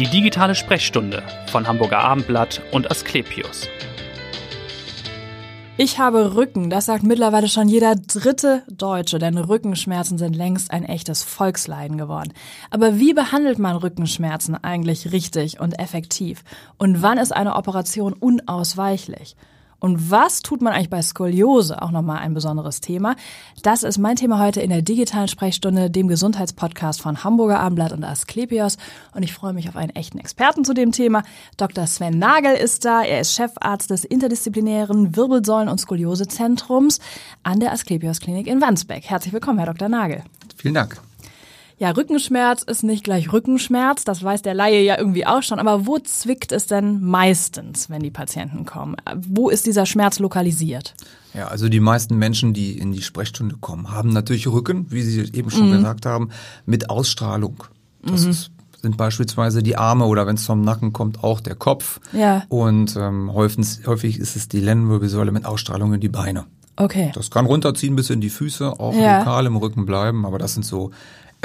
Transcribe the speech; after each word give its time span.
Die 0.00 0.08
digitale 0.08 0.56
Sprechstunde 0.56 1.22
von 1.46 1.68
Hamburger 1.68 2.00
Abendblatt 2.00 2.60
und 2.72 2.90
Asklepios. 2.90 3.68
Ich 5.76 6.00
habe 6.00 6.34
Rücken, 6.34 6.68
das 6.68 6.86
sagt 6.86 7.04
mittlerweile 7.04 7.46
schon 7.46 7.68
jeder 7.68 7.94
dritte 7.94 8.64
Deutsche, 8.68 9.20
denn 9.20 9.38
Rückenschmerzen 9.38 10.18
sind 10.18 10.34
längst 10.34 10.72
ein 10.72 10.84
echtes 10.84 11.22
Volksleiden 11.22 11.96
geworden. 11.96 12.32
Aber 12.70 12.98
wie 12.98 13.14
behandelt 13.14 13.60
man 13.60 13.76
Rückenschmerzen 13.76 14.56
eigentlich 14.64 15.12
richtig 15.12 15.60
und 15.60 15.78
effektiv? 15.78 16.42
Und 16.76 17.00
wann 17.00 17.18
ist 17.18 17.30
eine 17.30 17.54
Operation 17.54 18.14
unausweichlich? 18.14 19.36
Und 19.78 20.10
was 20.10 20.40
tut 20.40 20.62
man 20.62 20.72
eigentlich 20.72 20.90
bei 20.90 21.02
Skoliose? 21.02 21.80
Auch 21.82 21.90
nochmal 21.90 22.18
ein 22.18 22.34
besonderes 22.34 22.80
Thema. 22.80 23.16
Das 23.62 23.82
ist 23.82 23.98
mein 23.98 24.16
Thema 24.16 24.38
heute 24.38 24.60
in 24.60 24.70
der 24.70 24.82
digitalen 24.82 25.28
Sprechstunde, 25.28 25.90
dem 25.90 26.08
Gesundheitspodcast 26.08 27.00
von 27.00 27.24
Hamburger 27.24 27.60
Abendblatt 27.60 27.92
und 27.92 28.04
Asklepios. 28.04 28.76
Und 29.14 29.22
ich 29.22 29.32
freue 29.32 29.52
mich 29.52 29.68
auf 29.68 29.76
einen 29.76 29.90
echten 29.90 30.18
Experten 30.18 30.64
zu 30.64 30.74
dem 30.74 30.92
Thema. 30.92 31.22
Dr. 31.56 31.86
Sven 31.86 32.18
Nagel 32.18 32.54
ist 32.54 32.84
da. 32.84 33.02
Er 33.02 33.20
ist 33.20 33.34
Chefarzt 33.34 33.90
des 33.90 34.04
interdisziplinären 34.04 35.12
Wirbelsäulen- 35.12 35.70
und 35.70 35.78
Skoliosezentrums 35.78 37.00
an 37.42 37.60
der 37.60 37.72
Asklepios 37.72 38.20
Klinik 38.20 38.46
in 38.46 38.60
Wandsbek. 38.60 39.04
Herzlich 39.04 39.32
willkommen, 39.32 39.58
Herr 39.58 39.72
Dr. 39.72 39.88
Nagel. 39.88 40.22
Vielen 40.56 40.74
Dank. 40.74 41.00
Ja, 41.78 41.90
Rückenschmerz 41.90 42.62
ist 42.62 42.84
nicht 42.84 43.02
gleich 43.02 43.32
Rückenschmerz, 43.32 44.04
das 44.04 44.22
weiß 44.22 44.42
der 44.42 44.54
Laie 44.54 44.82
ja 44.82 44.96
irgendwie 44.96 45.26
auch 45.26 45.42
schon. 45.42 45.58
Aber 45.58 45.86
wo 45.86 45.98
zwickt 45.98 46.52
es 46.52 46.66
denn 46.66 47.00
meistens, 47.00 47.90
wenn 47.90 48.02
die 48.02 48.10
Patienten 48.10 48.64
kommen? 48.64 48.96
Wo 49.16 49.50
ist 49.50 49.66
dieser 49.66 49.84
Schmerz 49.84 50.20
lokalisiert? 50.20 50.94
Ja, 51.34 51.48
also 51.48 51.68
die 51.68 51.80
meisten 51.80 52.16
Menschen, 52.16 52.52
die 52.52 52.78
in 52.78 52.92
die 52.92 53.02
Sprechstunde 53.02 53.56
kommen, 53.60 53.90
haben 53.90 54.10
natürlich 54.10 54.46
Rücken, 54.46 54.86
wie 54.90 55.02
Sie 55.02 55.20
eben 55.32 55.50
schon 55.50 55.68
mhm. 55.68 55.78
gesagt 55.78 56.06
haben, 56.06 56.30
mit 56.64 56.90
Ausstrahlung. 56.90 57.64
Das 58.02 58.24
mhm. 58.24 58.30
ist 58.30 58.50
sind 58.84 58.98
beispielsweise 58.98 59.62
die 59.62 59.76
Arme 59.78 60.04
oder 60.04 60.26
wenn 60.26 60.36
es 60.36 60.44
vom 60.44 60.60
Nacken 60.60 60.92
kommt, 60.92 61.24
auch 61.24 61.40
der 61.40 61.54
Kopf. 61.54 62.00
Ja. 62.12 62.42
Und 62.50 62.96
ähm, 62.96 63.32
häufig, 63.32 63.86
häufig 63.86 64.18
ist 64.18 64.36
es 64.36 64.46
die 64.46 64.60
Lendenwirbelsäule 64.60 65.32
mit 65.32 65.46
Ausstrahlung 65.46 65.94
in 65.94 66.00
die 66.00 66.10
Beine. 66.10 66.44
Okay. 66.76 67.10
Das 67.14 67.30
kann 67.30 67.46
runterziehen 67.46 67.96
bis 67.96 68.10
in 68.10 68.20
die 68.20 68.30
Füße, 68.30 68.78
auch 68.78 68.94
ja. 68.94 69.20
lokal 69.20 69.46
im 69.46 69.56
Rücken 69.56 69.86
bleiben, 69.86 70.26
aber 70.26 70.38
das 70.38 70.54
sind 70.54 70.66
so 70.66 70.90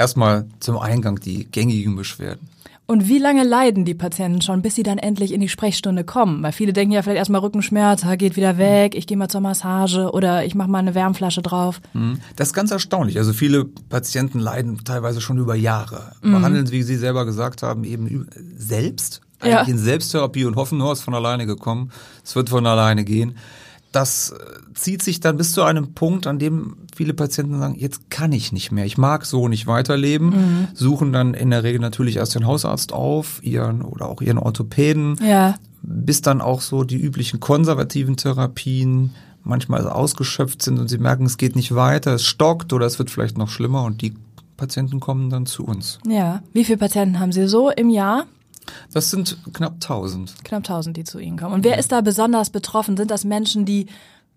erstmal 0.00 0.46
zum 0.58 0.78
Eingang 0.78 1.20
die 1.20 1.44
gängigen 1.44 1.94
Beschwerden. 1.94 2.48
Und 2.86 3.06
wie 3.06 3.18
lange 3.18 3.44
leiden 3.44 3.84
die 3.84 3.94
Patienten 3.94 4.40
schon, 4.40 4.62
bis 4.62 4.74
sie 4.74 4.82
dann 4.82 4.98
endlich 4.98 5.32
in 5.32 5.40
die 5.40 5.48
Sprechstunde 5.48 6.02
kommen? 6.02 6.42
Weil 6.42 6.50
viele 6.50 6.72
denken 6.72 6.92
ja 6.92 7.02
vielleicht 7.02 7.18
erstmal 7.18 7.40
Rückenschmerz, 7.40 8.04
geht 8.18 8.34
wieder 8.34 8.58
weg, 8.58 8.96
ich 8.96 9.06
gehe 9.06 9.16
mal 9.16 9.28
zur 9.28 9.42
Massage 9.42 10.10
oder 10.10 10.44
ich 10.44 10.56
mache 10.56 10.68
mal 10.68 10.80
eine 10.80 10.96
Wärmflasche 10.96 11.40
drauf. 11.40 11.80
Mhm. 11.92 12.18
Das 12.34 12.48
ist 12.48 12.54
ganz 12.54 12.72
erstaunlich. 12.72 13.18
Also 13.18 13.32
viele 13.32 13.64
Patienten 13.64 14.40
leiden 14.40 14.82
teilweise 14.82 15.20
schon 15.20 15.38
über 15.38 15.54
Jahre. 15.54 16.14
Mhm. 16.22 16.32
Behandeln, 16.32 16.70
wie 16.72 16.82
Sie 16.82 16.96
selber 16.96 17.24
gesagt 17.24 17.62
haben, 17.62 17.84
eben 17.84 18.26
selbst. 18.56 19.20
Eigentlich 19.38 19.54
ja. 19.54 19.62
in 19.62 19.78
Selbsttherapie 19.78 20.44
und 20.44 20.56
hoffen, 20.56 20.76
nur, 20.76 20.92
es 20.92 21.00
von 21.00 21.14
alleine 21.14 21.46
gekommen. 21.46 21.92
Es 22.24 22.34
wird 22.34 22.50
von 22.50 22.66
alleine 22.66 23.04
gehen 23.04 23.36
das 23.92 24.30
äh, 24.30 24.74
zieht 24.74 25.02
sich 25.02 25.20
dann 25.20 25.36
bis 25.36 25.52
zu 25.52 25.62
einem 25.62 25.94
Punkt, 25.94 26.26
an 26.26 26.38
dem 26.38 26.76
viele 26.94 27.14
Patienten 27.14 27.58
sagen, 27.58 27.74
jetzt 27.76 28.10
kann 28.10 28.32
ich 28.32 28.52
nicht 28.52 28.72
mehr, 28.72 28.84
ich 28.84 28.98
mag 28.98 29.24
so 29.26 29.48
nicht 29.48 29.66
weiterleben, 29.66 30.28
mhm. 30.28 30.68
suchen 30.74 31.12
dann 31.12 31.34
in 31.34 31.50
der 31.50 31.62
Regel 31.62 31.80
natürlich 31.80 32.16
erst 32.16 32.34
den 32.34 32.46
Hausarzt 32.46 32.92
auf, 32.92 33.42
ihren 33.42 33.82
oder 33.82 34.08
auch 34.08 34.20
ihren 34.22 34.38
Orthopäden, 34.38 35.16
ja. 35.26 35.56
bis 35.82 36.22
dann 36.22 36.40
auch 36.40 36.60
so 36.60 36.84
die 36.84 36.98
üblichen 36.98 37.40
konservativen 37.40 38.16
Therapien 38.16 39.12
manchmal 39.42 39.88
ausgeschöpft 39.88 40.62
sind 40.62 40.78
und 40.78 40.88
sie 40.88 40.98
merken, 40.98 41.24
es 41.24 41.38
geht 41.38 41.56
nicht 41.56 41.74
weiter, 41.74 42.14
es 42.14 42.24
stockt 42.24 42.72
oder 42.72 42.86
es 42.86 42.98
wird 42.98 43.10
vielleicht 43.10 43.38
noch 43.38 43.48
schlimmer 43.48 43.84
und 43.84 44.02
die 44.02 44.14
Patienten 44.56 45.00
kommen 45.00 45.30
dann 45.30 45.46
zu 45.46 45.64
uns. 45.64 45.98
Ja, 46.06 46.42
wie 46.52 46.64
viele 46.64 46.76
Patienten 46.76 47.18
haben 47.18 47.32
Sie 47.32 47.48
so 47.48 47.70
im 47.70 47.88
Jahr? 47.88 48.26
Das 48.92 49.10
sind 49.10 49.38
knapp 49.52 49.74
1000. 49.74 50.44
Knapp 50.44 50.60
1000, 50.60 50.96
die 50.96 51.04
zu 51.04 51.18
Ihnen 51.18 51.38
kommen. 51.38 51.54
Und 51.54 51.64
wer 51.64 51.78
ist 51.78 51.92
da 51.92 52.00
besonders 52.00 52.50
betroffen? 52.50 52.96
Sind 52.96 53.10
das 53.10 53.24
Menschen, 53.24 53.64
die 53.64 53.86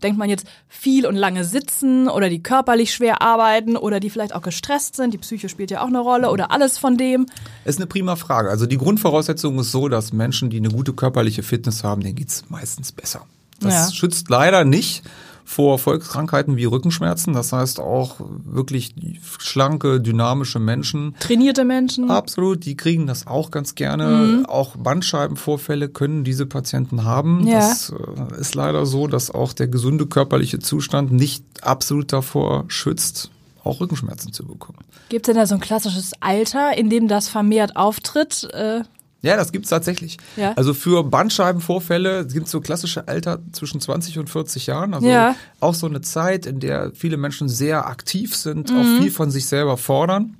denkt 0.04 0.20
man 0.20 0.30
jetzt 0.30 0.46
viel 0.68 1.06
und 1.06 1.16
lange 1.16 1.46
sitzen 1.46 2.10
oder 2.10 2.30
die 2.30 2.44
körperlich 2.44 2.94
schwer 2.94 3.22
arbeiten 3.22 3.78
oder 3.78 4.00
die 4.00 4.10
vielleicht 4.10 4.36
auch 4.36 4.42
gestresst 4.42 4.96
sind. 4.96 5.14
Die 5.14 5.18
Psyche 5.18 5.50
spielt 5.50 5.72
ja 5.72 5.82
auch 5.82 5.88
eine 5.88 6.00
Rolle 6.00 6.30
oder 6.30 6.52
alles 6.52 6.78
von 6.78 6.98
dem. 6.98 7.26
Ist 7.66 7.80
eine 7.80 7.88
prima 7.88 8.16
Frage. 8.16 8.50
Also 8.50 8.66
die 8.66 8.78
Grundvoraussetzung 8.78 9.58
ist 9.60 9.72
so, 9.72 9.88
dass 9.88 10.14
Menschen, 10.14 10.50
die 10.50 10.58
eine 10.58 10.70
gute 10.70 10.94
körperliche 10.94 11.44
Fitness 11.44 11.84
haben, 11.84 12.02
denen 12.02 12.16
geht's 12.16 12.44
meistens 12.50 12.92
besser. 12.92 13.26
Das 13.60 13.74
ja. 13.74 13.96
schützt 13.96 14.30
leider 14.30 14.66
nicht 14.66 15.04
vor 15.46 15.80
Volkskrankheiten 15.80 16.58
wie 16.58 16.66
Rückenschmerzen. 16.66 17.34
Das 17.34 17.52
heißt 17.52 17.80
auch 17.80 18.18
wirklich 18.44 18.96
schlanke, 19.40 20.00
dynamische 20.00 20.60
Menschen. 20.60 21.16
Trainierte 21.20 21.66
Menschen. 21.66 22.10
Absolut, 22.10 22.66
die 22.66 22.78
kriegen 22.78 23.08
das 23.08 23.28
auch 23.28 23.52
ganz 23.52 23.76
gerne. 23.76 24.08
Mhm. 24.08 24.46
Auch 24.46 24.76
Bandscheibenvorfälle 24.78 25.90
können 25.90 26.24
diese 26.24 26.46
Patienten 26.46 27.04
haben. 27.04 27.48
Ja. 27.48 27.60
Das 27.60 27.92
äh, 27.92 28.40
ist 28.40 28.56
leider 28.56 28.86
so, 28.86 29.08
dass 29.08 29.32
auch 29.32 29.54
der 29.54 29.68
gesunde 29.68 30.06
körperliche 30.06 30.60
Zustand 30.60 31.12
nicht 31.12 31.44
absolut 31.62 32.14
davor 32.14 32.66
schützt, 32.68 33.30
auch 33.64 33.80
Rückenschmerzen 33.80 34.34
zu 34.34 34.46
bekommen. 34.46 34.80
Gibt 35.10 35.28
es 35.28 35.34
denn 35.34 35.40
da 35.40 35.46
so 35.46 35.56
ein 35.56 35.62
klassisches 35.62 36.14
Alter, 36.22 36.78
in 36.78 36.90
dem 36.90 37.08
das 37.08 37.30
vermehrt 37.30 37.76
auftritt? 37.76 38.50
Äh 38.54 38.82
ja, 39.24 39.38
das 39.38 39.54
gibt's 39.54 39.70
tatsächlich. 39.70 40.18
Ja. 40.36 40.52
Also 40.54 40.74
für 40.74 41.04
Bandscheibenvorfälle 41.04 42.28
gibt's 42.28 42.52
so 42.52 42.60
klassische 42.60 43.08
Alter 43.08 43.40
zwischen 43.54 43.80
20 43.80 44.20
und 44.20 44.30
40 44.30 44.68
Jahren. 44.68 44.94
Also 44.94 45.08
ja. 45.08 45.36
auch 45.62 45.74
so 45.74 45.88
eine 45.88 46.02
Zeit, 46.02 46.46
in 46.46 46.60
der 46.60 46.92
viele 46.94 47.16
Menschen 47.16 47.48
sehr 47.48 47.88
aktiv 47.88 48.36
sind, 48.36 48.70
mhm. 48.70 48.78
auch 48.78 49.02
viel 49.02 49.12
von 49.12 49.32
sich 49.32 49.46
selber 49.46 49.78
fordern 49.78 50.36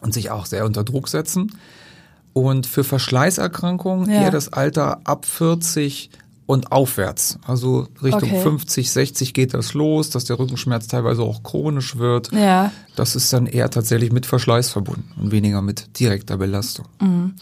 und 0.00 0.14
sich 0.14 0.30
auch 0.30 0.46
sehr 0.46 0.64
unter 0.64 0.84
Druck 0.84 1.08
setzen. 1.08 1.58
Und 2.32 2.66
für 2.66 2.82
Verschleißerkrankungen 2.82 4.10
ja. 4.10 4.22
eher 4.22 4.30
das 4.30 4.52
Alter 4.52 5.00
ab 5.04 5.26
40 5.26 6.08
und 6.46 6.72
aufwärts. 6.72 7.38
Also 7.46 7.88
Richtung 8.02 8.30
okay. 8.30 8.40
50, 8.42 8.90
60 8.90 9.34
geht 9.34 9.54
das 9.54 9.72
los, 9.72 10.10
dass 10.10 10.24
der 10.26 10.38
Rückenschmerz 10.38 10.86
teilweise 10.88 11.22
auch 11.22 11.42
chronisch 11.42 11.96
wird. 11.96 12.32
Ja. 12.32 12.70
Das 12.96 13.16
ist 13.16 13.32
dann 13.32 13.46
eher 13.46 13.70
tatsächlich 13.70 14.12
mit 14.12 14.26
Verschleiß 14.26 14.70
verbunden 14.70 15.08
und 15.20 15.32
weniger 15.32 15.62
mit 15.62 15.98
direkter 15.98 16.36
Belastung. 16.36 16.86
Mhm. 17.00 17.34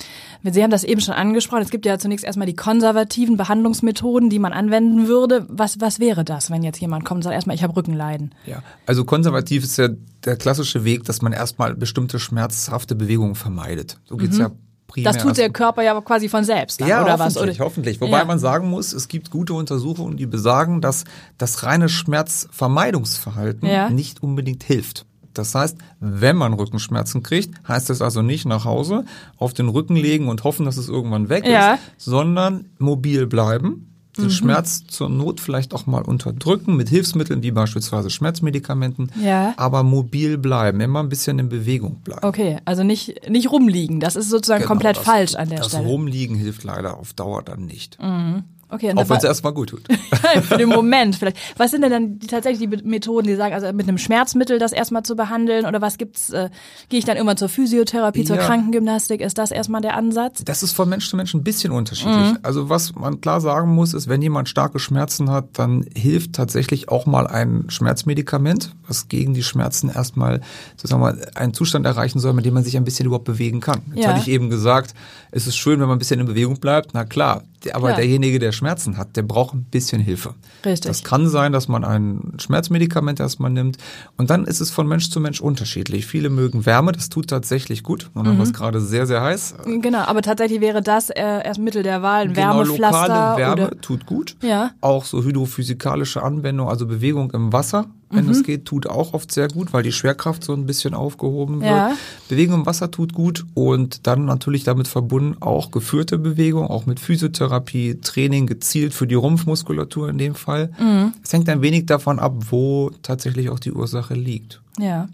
Sie 0.45 0.63
haben 0.63 0.71
das 0.71 0.85
eben 0.85 1.01
schon 1.01 1.15
angesprochen. 1.15 1.63
Es 1.63 1.71
gibt 1.71 1.85
ja 1.85 1.99
zunächst 1.99 2.25
erstmal 2.25 2.47
die 2.47 2.57
konservativen 2.57 3.37
Behandlungsmethoden, 3.37 4.31
die 4.31 4.39
man 4.39 4.53
anwenden 4.53 5.09
würde. 5.09 5.47
Was, 5.49 5.81
was 5.81 5.99
wäre 5.99 6.25
das, 6.25 6.51
wenn 6.51 6.63
jetzt 6.63 6.81
jemand 6.81 7.05
kommt 7.05 7.19
und 7.19 7.23
sagt 7.23 7.35
erstmal, 7.35 7.57
ich 7.57 7.63
habe 7.63 7.77
Rückenleiden? 7.77 8.35
Ja, 8.47 8.63
also 8.87 9.05
konservativ 9.05 9.65
ist 9.65 9.79
ja 9.79 9.89
der 10.25 10.37
klassische 10.37 10.85
Weg, 10.85 11.05
dass 11.05 11.23
man 11.23 11.33
erstmal 11.33 11.75
bestimmte 11.75 12.21
schmerzhafte 12.21 12.95
Bewegungen 12.95 13.35
vermeidet. 13.35 13.99
So 14.05 14.17
geht's 14.17 14.37
mhm. 14.37 14.41
ja 14.41 14.51
primär. 14.93 15.13
Das 15.13 15.23
tut 15.23 15.37
der 15.37 15.51
Körper 15.51 15.83
ja 15.83 15.99
quasi 16.01 16.29
von 16.29 16.45
selbst, 16.45 16.81
dann, 16.81 16.89
ja, 16.89 17.03
oder 17.03 17.13
hoffentlich, 17.13 17.37
was? 17.37 17.43
Oder? 17.43 17.65
hoffentlich. 17.65 18.01
Wobei 18.01 18.19
ja. 18.19 18.25
man 18.25 18.39
sagen 18.39 18.69
muss, 18.69 18.93
es 18.93 19.09
gibt 19.09 19.31
gute 19.31 19.55
Untersuchungen, 19.55 20.17
die 20.17 20.27
besagen, 20.27 20.81
dass 20.81 21.05
das 21.39 21.63
reine 21.63 21.89
Schmerzvermeidungsverhalten 21.89 23.69
ja. 23.69 23.91
nicht 23.91 24.23
unbedingt 24.23 24.65
hilft. 24.65 25.07
Das 25.35 25.55
heißt, 25.55 25.79
wenn 26.01 26.37
man 26.37 26.53
Rückenschmerzen 26.53 27.23
kriegt, 27.23 27.55
heißt 27.67 27.89
es 27.89 28.03
also 28.03 28.21
nicht 28.21 28.45
nach 28.45 28.67
Hause 28.67 29.05
auf 29.39 29.55
den 29.55 29.69
Rücken 29.69 29.97
legen 29.97 30.29
und 30.29 30.45
hoffen, 30.45 30.67
dass 30.67 30.77
es 30.77 30.89
irgendwann 30.89 31.31
weg 31.31 31.47
ja. 31.47 31.75
ist, 31.75 31.83
sondern 31.97 32.67
mobil 32.79 33.27
bleiben, 33.27 33.92
den 34.17 34.25
mhm. 34.25 34.31
Schmerz 34.31 34.85
zur 34.87 35.09
Not 35.09 35.41
vielleicht 35.41 35.73
auch 35.75 35.87
mal 35.87 36.03
unterdrücken 36.03 36.77
mit 36.77 36.89
Hilfsmitteln 36.89 37.43
wie 37.43 37.51
beispielsweise 37.51 38.11
Schmerzmedikamenten, 38.11 39.11
ja. 39.23 39.55
aber 39.57 39.83
mobil 39.83 40.37
bleiben, 40.39 40.81
immer 40.81 41.03
ein 41.03 41.09
bisschen 41.09 41.39
in 41.39 41.49
Bewegung 41.49 41.97
bleiben. 42.05 42.25
Okay, 42.25 42.59
also 42.65 42.85
nicht, 42.85 43.29
nicht 43.29 43.51
rumliegen, 43.51 44.01
das 44.01 44.17
ist 44.17 44.29
sozusagen 44.29 44.63
genau, 44.63 44.73
komplett 44.73 44.99
das, 44.99 45.05
falsch 45.05 45.35
an 45.35 45.49
der 45.49 45.59
das 45.59 45.69
Stelle. 45.69 45.85
Das 45.85 45.93
Rumliegen 45.93 46.37
hilft 46.37 46.65
leider 46.65 46.99
auf 46.99 47.15
Dauer 47.15 47.43
dann 47.43 47.65
nicht. 47.65 47.99
Mhm. 48.01 48.45
Okay, 48.73 48.95
Auch 48.97 49.07
wenn 49.07 49.19
es 49.19 49.25
erstmal 49.25 49.53
gut 49.53 49.69
tut. 49.69 49.83
Für 50.45 50.57
den 50.57 50.71
Moment 50.71 51.17
vielleicht. 51.17 51.37
Was 51.59 51.73
sind 51.73 51.83
denn 51.83 51.91
dann 51.91 52.19
die, 52.19 52.27
tatsächlich 52.27 52.71
die 52.71 52.89
Methoden, 52.89 53.27
die 53.27 53.35
sagen, 53.35 53.53
also 53.53 53.71
mit 53.75 53.87
einem 53.87 53.99
Schmerzmittel 53.99 54.59
das 54.59 54.73
erstmal 54.73 55.03
zu 55.03 55.15
behandeln 55.15 55.67
oder 55.67 55.83
was 55.83 55.99
gibt's? 55.99 56.31
Äh, 56.31 56.49
Gehe 56.89 56.99
ich 56.99 57.05
dann 57.05 57.19
immer 57.19 57.37
zur 57.37 57.51
Physiotherapie, 57.51 58.21
ja. 58.21 58.27
zur 58.27 58.37
Krankengymnastik? 58.39 59.21
Ist 59.21 59.37
das 59.37 59.51
erstmal 59.51 59.83
der 59.83 59.95
Ansatz? 59.95 60.43
Das 60.47 60.63
ist 60.63 60.73
von 60.73 60.89
Mensch 60.89 61.11
zu 61.11 61.17
Mensch 61.19 61.35
ein 61.35 61.45
bisschen 61.45 61.71
unterschiedlich. 61.71 62.33
Mhm. 62.33 62.39
Also 62.43 62.71
was 62.71 62.95
man 62.95 63.21
klar 63.21 63.43
sagen 63.43 63.75
muss, 63.75 63.93
ist, 63.93 64.09
wenn 64.09 64.23
jemand 64.23 64.49
starke 64.49 64.79
Schmerzen 64.79 65.31
hat, 65.31 65.49
dann 65.53 65.85
hilft 65.95 66.33
tatsächlich 66.33 66.89
auch 66.89 67.05
mal 67.05 67.27
ein 67.27 67.67
Schmerzmedikament, 67.69 68.75
was 68.89 69.09
gegen 69.09 69.35
die 69.35 69.43
Schmerzen 69.43 69.91
erstmal 69.91 70.41
sozusagen 70.77 71.03
mal 71.03 71.21
einen 71.35 71.53
Zustand 71.53 71.85
erreichen 71.85 72.21
soll, 72.21 72.33
mit 72.33 72.47
dem 72.47 72.55
man 72.55 72.65
sich 72.65 72.79
ein 72.79 72.85
bisschen 72.85 73.05
überhaupt 73.05 73.27
bewegen 73.27 73.61
kann. 73.61 73.83
Jetzt 73.95 74.05
ja. 74.05 74.11
hatte 74.11 74.21
ich 74.21 74.29
eben 74.29 74.49
gesagt, 74.49 74.95
es 75.31 75.47
ist 75.47 75.57
schön, 75.57 75.79
wenn 75.79 75.89
man 75.89 75.97
ein 75.97 75.99
bisschen 75.99 76.21
in 76.21 76.27
Bewegung 76.27 76.59
bleibt. 76.59 76.95
Na 76.95 77.05
klar, 77.05 77.43
aber 77.73 77.91
ja. 77.91 77.97
derjenige, 77.97 78.39
der 78.39 78.53
Schmerzen 78.63 78.97
hat, 78.97 79.17
der 79.17 79.23
braucht 79.23 79.55
ein 79.55 79.65
bisschen 79.65 80.01
Hilfe. 80.01 80.35
Richtig. 80.65 80.89
Das 80.89 81.03
kann 81.03 81.29
sein, 81.29 81.51
dass 81.51 81.67
man 81.67 81.83
ein 81.83 82.35
Schmerzmedikament 82.39 83.19
erstmal 83.19 83.51
nimmt 83.51 83.77
und 84.17 84.31
dann 84.31 84.45
ist 84.45 84.61
es 84.61 84.71
von 84.71 84.87
Mensch 84.87 85.11
zu 85.11 85.19
Mensch 85.19 85.41
unterschiedlich. 85.41 86.07
Viele 86.07 86.31
mögen 86.31 86.65
Wärme, 86.65 86.93
das 86.93 87.09
tut 87.09 87.27
tatsächlich 87.27 87.83
gut, 87.83 88.11
und 88.15 88.25
dann 88.25 88.37
mhm. 88.37 88.41
was 88.41 88.53
gerade 88.53 88.81
sehr, 88.81 89.09
sehr 89.09 89.21
heiß. 89.21 89.57
Genau, 89.65 90.03
aber 90.03 90.23
tatsächlich 90.23 90.61
wäre 90.61 90.81
das 90.81 91.11
erst 91.11 91.59
Mittel 91.59 91.83
der 91.83 92.03
Wahl, 92.03 92.23
ein 92.23 92.35
genau, 92.35 92.59
Wärmepflaster. 92.61 93.09
Lokale 93.09 93.37
Wärme 93.37 93.67
oder? 93.67 93.81
tut 93.81 94.07
gut. 94.07 94.37
Ja. 94.43 94.71
Auch 94.81 95.05
so 95.07 95.25
hydrophysikalische 95.25 96.23
Anwendung, 96.23 96.69
also 96.69 96.87
Bewegung 96.87 97.33
im 97.33 97.53
Wasser 97.53 97.87
wenn 98.13 98.29
es 98.29 98.43
geht, 98.43 98.65
tut 98.65 98.87
auch 98.87 99.15
oft 99.15 99.33
sehr 99.33 99.49
gut, 99.49 99.73
weil 99.73 99.83
die 99.83 99.93
Schwerkraft 99.93 100.45
so 100.45 100.53
ein 100.53 100.67
bisschen 100.67 100.95
aufgehoben 100.95 101.61
wird. 101.61 101.71
Ja. 101.71 101.93
Bewegung 102.29 102.61
im 102.61 102.67
Wasser 102.67 102.91
tut 102.91 103.13
gut 103.13 103.45
und 103.55 104.07
dann 104.07 104.25
natürlich 104.25 104.65
damit 104.65 104.89
verbunden 104.89 105.37
auch 105.41 105.71
geführte 105.71 106.19
Bewegung, 106.19 106.67
auch 106.67 106.87
mit 106.87 107.01
Physiotherapie, 107.01 108.01
Training 108.01 108.47
gezielt 108.47 108.95
für 108.95 109.07
die 109.07 109.15
Rumpfmuskulatur 109.15 110.09
in 110.09 110.19
dem 110.19 110.35
Fall. 110.35 110.71
Mhm. 110.79 111.13
Es 111.23 111.33
hängt 111.33 111.49
ein 111.49 111.63
wenig 111.63 111.87
davon 111.87 112.19
ab, 112.19 112.35
wo 112.51 112.91
tatsächlich 113.03 113.51
auch 113.51 113.59
die 113.59 113.73
Ursache 113.73 114.15
liegt. 114.15 114.63
Ja. 114.79 115.09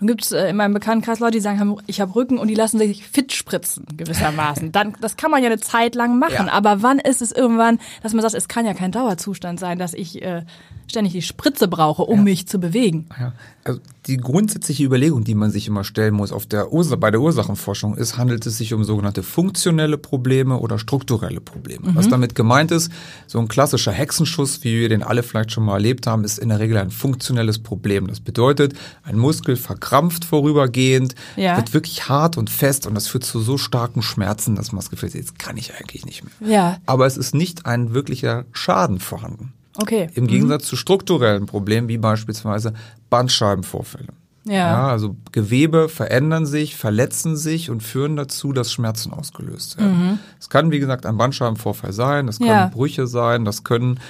Nun 0.00 0.08
gibt 0.08 0.22
es 0.22 0.32
äh, 0.32 0.48
in 0.48 0.56
meinem 0.56 0.72
Bekanntenkreis 0.72 1.20
Leute, 1.20 1.32
die 1.32 1.40
sagen, 1.40 1.76
ich 1.86 2.00
habe 2.00 2.14
Rücken 2.14 2.38
und 2.38 2.48
die 2.48 2.54
lassen 2.54 2.78
sich 2.78 3.06
fit 3.06 3.32
spritzen, 3.32 3.86
gewissermaßen. 3.96 4.72
Dann, 4.72 4.96
das 5.00 5.16
kann 5.16 5.30
man 5.30 5.42
ja 5.42 5.50
eine 5.50 5.60
Zeit 5.60 5.94
lang 5.94 6.18
machen, 6.18 6.46
ja. 6.46 6.52
aber 6.52 6.82
wann 6.82 6.98
ist 6.98 7.20
es 7.20 7.30
irgendwann, 7.30 7.78
dass 8.02 8.14
man 8.14 8.22
sagt, 8.22 8.34
es 8.34 8.48
kann 8.48 8.64
ja 8.64 8.72
kein 8.74 8.92
Dauerzustand 8.92 9.60
sein, 9.60 9.78
dass 9.78 9.92
ich 9.92 10.22
äh, 10.22 10.44
ständig 10.92 11.12
die 11.12 11.22
Spritze 11.22 11.68
brauche, 11.68 12.02
um 12.02 12.18
ja. 12.18 12.22
mich 12.24 12.46
zu 12.46 12.58
bewegen. 12.58 13.06
Ja. 13.18 13.32
Also 13.64 13.80
die 14.06 14.16
grundsätzliche 14.16 14.82
Überlegung, 14.82 15.22
die 15.24 15.34
man 15.34 15.50
sich 15.50 15.68
immer 15.68 15.84
stellen 15.84 16.14
muss 16.14 16.32
auf 16.32 16.46
der 16.46 16.72
Ursa 16.72 16.96
bei 16.96 17.10
der 17.12 17.20
Ursachenforschung 17.20 17.96
ist, 17.96 18.18
handelt 18.18 18.44
es 18.44 18.58
sich 18.58 18.74
um 18.74 18.82
sogenannte 18.82 19.22
funktionelle 19.22 19.98
Probleme 19.98 20.58
oder 20.58 20.78
strukturelle 20.78 21.40
Probleme. 21.40 21.90
Mhm. 21.90 21.94
Was 21.94 22.08
damit 22.08 22.34
gemeint 22.34 22.72
ist, 22.72 22.90
so 23.26 23.38
ein 23.38 23.48
klassischer 23.48 23.92
Hexenschuss, 23.92 24.64
wie 24.64 24.80
wir 24.80 24.88
den 24.88 25.02
alle 25.02 25.22
vielleicht 25.22 25.52
schon 25.52 25.64
mal 25.64 25.74
erlebt 25.74 26.06
haben, 26.06 26.24
ist 26.24 26.38
in 26.38 26.48
der 26.48 26.58
Regel 26.58 26.76
ein 26.76 26.90
funktionelles 26.90 27.60
Problem. 27.60 28.08
Das 28.08 28.20
bedeutet, 28.20 28.74
ein 29.04 29.16
Muskel 29.16 29.56
verkrampft 29.56 30.24
vorübergehend, 30.24 31.14
ja. 31.36 31.56
wird 31.56 31.72
wirklich 31.72 32.08
hart 32.08 32.36
und 32.36 32.50
fest 32.50 32.86
und 32.86 32.94
das 32.94 33.06
führt 33.06 33.24
zu 33.24 33.40
so 33.40 33.56
starken 33.56 34.02
Schmerzen, 34.02 34.56
dass 34.56 34.72
man 34.72 34.80
das 34.80 34.90
Gefühl 34.90 35.08
hat, 35.08 35.14
jetzt 35.14 35.38
kann 35.38 35.56
ich 35.56 35.72
eigentlich 35.74 36.04
nicht 36.04 36.24
mehr. 36.24 36.50
Ja. 36.50 36.78
Aber 36.86 37.06
es 37.06 37.16
ist 37.16 37.34
nicht 37.34 37.64
ein 37.64 37.94
wirklicher 37.94 38.44
Schaden 38.52 38.98
vorhanden. 38.98 39.52
Okay. 39.78 40.08
Im 40.14 40.26
Gegensatz 40.26 40.64
mhm. 40.64 40.66
zu 40.66 40.76
strukturellen 40.76 41.46
Problemen 41.46 41.88
wie 41.88 41.98
beispielsweise 41.98 42.74
Bandscheibenvorfälle. 43.10 44.08
Ja. 44.44 44.54
ja. 44.54 44.88
Also 44.88 45.16
Gewebe 45.30 45.88
verändern 45.88 46.46
sich, 46.46 46.76
verletzen 46.76 47.36
sich 47.36 47.70
und 47.70 47.82
führen 47.82 48.16
dazu, 48.16 48.52
dass 48.52 48.72
Schmerzen 48.72 49.12
ausgelöst 49.12 49.78
werden. 49.78 50.10
Mhm. 50.10 50.18
Es 50.40 50.50
kann, 50.50 50.70
wie 50.70 50.80
gesagt, 50.80 51.06
ein 51.06 51.16
Bandscheibenvorfall 51.16 51.92
sein, 51.92 52.26
das 52.26 52.38
können 52.38 52.50
ja. 52.50 52.66
Brüche 52.66 53.06
sein, 53.06 53.44
das 53.44 53.64
können 53.64 54.00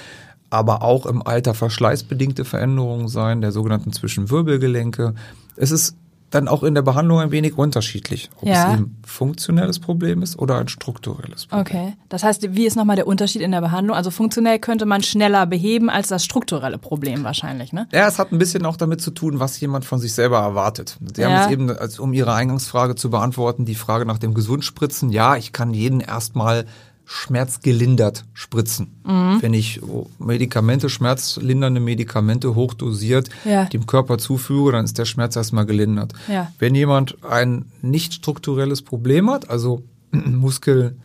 aber 0.49 0.83
auch 0.83 1.07
im 1.07 1.25
Alter 1.25 1.55
verschleißbedingte 1.55 2.45
Veränderungen 2.45 3.07
sein, 3.07 3.41
der 3.41 3.51
sogenannten 3.51 3.91
Zwischenwirbelgelenke. 3.91 5.15
Es 5.55 5.71
ist 5.71 5.95
dann 6.33 6.47
auch 6.47 6.63
in 6.63 6.73
der 6.73 6.81
Behandlung 6.81 7.19
ein 7.19 7.31
wenig 7.31 7.57
unterschiedlich, 7.57 8.29
ob 8.41 8.47
ja. 8.47 8.67
es 8.67 8.73
eben 8.73 8.97
funktionelles 9.05 9.79
Problem 9.79 10.21
ist 10.21 10.37
oder 10.39 10.57
ein 10.57 10.67
strukturelles 10.67 11.45
Problem. 11.45 11.61
Okay, 11.61 11.93
das 12.09 12.23
heißt, 12.23 12.55
wie 12.55 12.65
ist 12.65 12.75
nochmal 12.75 12.95
der 12.95 13.07
Unterschied 13.07 13.41
in 13.41 13.51
der 13.51 13.61
Behandlung? 13.61 13.95
Also 13.95 14.09
funktionell 14.09 14.59
könnte 14.59 14.85
man 14.85 15.03
schneller 15.03 15.45
beheben 15.45 15.89
als 15.89 16.07
das 16.07 16.25
strukturelle 16.25 16.77
Problem 16.77 17.23
wahrscheinlich, 17.23 17.73
ne? 17.73 17.87
Ja, 17.91 18.07
es 18.07 18.17
hat 18.17 18.31
ein 18.31 18.39
bisschen 18.39 18.65
auch 18.65 18.77
damit 18.77 19.01
zu 19.01 19.11
tun, 19.11 19.39
was 19.39 19.59
jemand 19.59 19.85
von 19.85 19.99
sich 19.99 20.13
selber 20.13 20.39
erwartet. 20.39 20.97
Sie 21.15 21.21
ja. 21.21 21.29
haben 21.29 21.41
jetzt 21.41 21.51
eben, 21.51 22.01
um 22.01 22.13
Ihre 22.13 22.33
Eingangsfrage 22.33 22.95
zu 22.95 23.09
beantworten, 23.09 23.65
die 23.65 23.75
Frage 23.75 24.05
nach 24.05 24.17
dem 24.17 24.33
Gesundspritzen. 24.33 25.09
Ja, 25.09 25.35
ich 25.35 25.53
kann 25.53 25.73
jeden 25.73 25.99
erstmal 25.99 26.65
schmerzgelindert 27.05 28.25
spritzen. 28.33 29.01
Mhm. 29.05 29.41
Wenn 29.41 29.53
ich 29.53 29.81
Medikamente, 30.19 30.89
schmerzlindernde 30.89 31.79
Medikamente 31.79 32.55
hochdosiert 32.55 33.29
ja. 33.45 33.65
dem 33.65 33.85
Körper 33.85 34.17
zuführe, 34.17 34.73
dann 34.73 34.85
ist 34.85 34.97
der 34.97 35.05
Schmerz 35.05 35.35
erstmal 35.35 35.65
gelindert. 35.65 36.13
Ja. 36.27 36.51
Wenn 36.59 36.75
jemand 36.75 37.17
ein 37.23 37.65
nicht 37.81 38.13
strukturelles 38.13 38.81
Problem 38.81 39.29
hat, 39.29 39.49
also 39.49 39.83
Muskel 40.11 40.95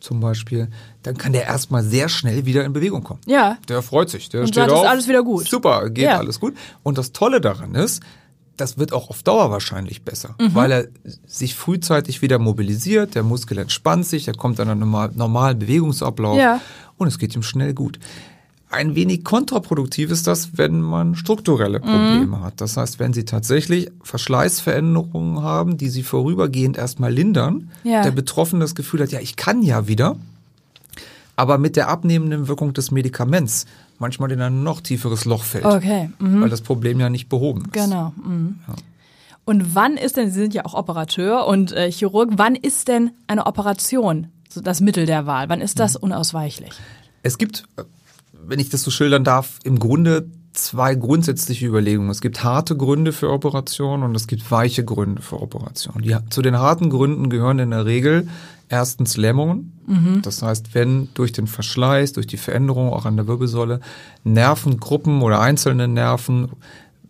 zum 0.00 0.20
Beispiel, 0.20 0.68
dann 1.02 1.16
kann 1.16 1.32
der 1.32 1.44
erstmal 1.44 1.82
sehr 1.82 2.08
schnell 2.08 2.46
wieder 2.46 2.64
in 2.64 2.72
Bewegung 2.72 3.02
kommen. 3.02 3.20
Ja. 3.26 3.58
Der 3.68 3.82
freut 3.82 4.10
sich. 4.10 4.28
Der 4.28 4.42
Und 4.42 4.48
steht 4.48 4.56
sagt, 4.56 4.72
auf. 4.72 4.84
ist 4.84 4.90
alles 4.90 5.08
wieder 5.08 5.22
gut. 5.22 5.48
Super, 5.48 5.90
geht 5.90 6.04
ja. 6.04 6.18
alles 6.18 6.38
gut. 6.38 6.54
Und 6.82 6.98
das 6.98 7.12
Tolle 7.12 7.40
daran 7.40 7.74
ist, 7.74 8.02
das 8.56 8.78
wird 8.78 8.92
auch 8.92 9.10
auf 9.10 9.22
Dauer 9.22 9.50
wahrscheinlich 9.50 10.02
besser, 10.02 10.34
mhm. 10.40 10.54
weil 10.54 10.72
er 10.72 10.88
sich 11.26 11.54
frühzeitig 11.54 12.22
wieder 12.22 12.38
mobilisiert, 12.38 13.14
der 13.14 13.22
Muskel 13.22 13.58
entspannt 13.58 14.06
sich, 14.06 14.28
er 14.28 14.34
kommt 14.34 14.60
an 14.60 14.68
einen 14.68 14.90
normalen 15.14 15.58
Bewegungsablauf 15.58 16.38
ja. 16.38 16.60
und 16.96 17.08
es 17.08 17.18
geht 17.18 17.34
ihm 17.34 17.42
schnell 17.42 17.74
gut. 17.74 17.98
Ein 18.68 18.96
wenig 18.96 19.22
kontraproduktiv 19.22 20.10
ist 20.10 20.26
das, 20.26 20.58
wenn 20.58 20.80
man 20.80 21.14
strukturelle 21.14 21.78
Probleme 21.78 22.38
mhm. 22.38 22.42
hat. 22.42 22.60
Das 22.60 22.76
heißt, 22.76 22.98
wenn 22.98 23.12
Sie 23.12 23.24
tatsächlich 23.24 23.90
Verschleißveränderungen 24.02 25.40
haben, 25.40 25.76
die 25.76 25.88
Sie 25.88 26.02
vorübergehend 26.02 26.76
erstmal 26.76 27.12
lindern, 27.12 27.70
ja. 27.84 28.02
der 28.02 28.10
Betroffene 28.10 28.60
das 28.60 28.74
Gefühl 28.74 29.02
hat, 29.02 29.12
ja, 29.12 29.20
ich 29.20 29.36
kann 29.36 29.62
ja 29.62 29.86
wieder, 29.86 30.16
aber 31.36 31.58
mit 31.58 31.76
der 31.76 31.88
abnehmenden 31.88 32.48
Wirkung 32.48 32.72
des 32.72 32.90
Medikaments 32.90 33.66
manchmal 34.00 34.32
in 34.32 34.40
ein 34.40 34.62
noch 34.62 34.80
tieferes 34.80 35.24
Loch 35.24 35.44
fällt. 35.44 35.64
Okay. 35.64 36.10
Mhm. 36.18 36.42
Weil 36.42 36.48
das 36.48 36.60
Problem 36.60 37.00
ja 37.00 37.10
nicht 37.10 37.28
behoben 37.28 37.66
ist. 37.66 37.72
Genau. 37.72 38.12
Mhm. 38.16 38.60
Ja. 38.66 38.74
Und 39.44 39.74
wann 39.74 39.96
ist 39.96 40.16
denn, 40.16 40.30
Sie 40.30 40.40
sind 40.40 40.54
ja 40.54 40.64
auch 40.64 40.74
Operateur 40.74 41.46
und 41.46 41.72
äh, 41.72 41.90
Chirurg, 41.90 42.30
wann 42.36 42.56
ist 42.56 42.88
denn 42.88 43.12
eine 43.28 43.46
Operation 43.46 44.28
so 44.48 44.60
das 44.60 44.80
Mittel 44.80 45.06
der 45.06 45.26
Wahl? 45.26 45.48
Wann 45.48 45.60
ist 45.60 45.78
das 45.78 45.94
mhm. 45.94 46.04
unausweichlich? 46.04 46.72
Es 47.22 47.38
gibt, 47.38 47.64
äh, 47.76 47.84
wenn 48.32 48.58
ich 48.58 48.70
das 48.70 48.82
so 48.82 48.90
schildern 48.90 49.24
darf, 49.24 49.58
im 49.62 49.78
Grunde 49.78 50.28
zwei 50.56 50.94
grundsätzliche 50.94 51.66
Überlegungen. 51.66 52.10
Es 52.10 52.20
gibt 52.20 52.42
harte 52.42 52.76
Gründe 52.76 53.12
für 53.12 53.30
Operationen 53.30 54.02
und 54.02 54.14
es 54.14 54.26
gibt 54.26 54.50
weiche 54.50 54.84
Gründe 54.84 55.22
für 55.22 55.40
Operationen. 55.40 56.02
Die, 56.02 56.16
zu 56.30 56.42
den 56.42 56.58
harten 56.58 56.90
Gründen 56.90 57.30
gehören 57.30 57.58
in 57.58 57.70
der 57.70 57.84
Regel 57.84 58.28
erstens 58.68 59.16
Lähmungen. 59.16 59.72
Mhm. 59.86 60.22
Das 60.22 60.42
heißt, 60.42 60.74
wenn 60.74 61.08
durch 61.14 61.32
den 61.32 61.46
Verschleiß, 61.46 62.12
durch 62.12 62.26
die 62.26 62.36
Veränderung 62.36 62.92
auch 62.92 63.04
an 63.04 63.16
der 63.16 63.26
Wirbelsäule 63.26 63.80
Nervengruppen 64.24 65.22
oder 65.22 65.40
einzelne 65.40 65.88
Nerven 65.88 66.50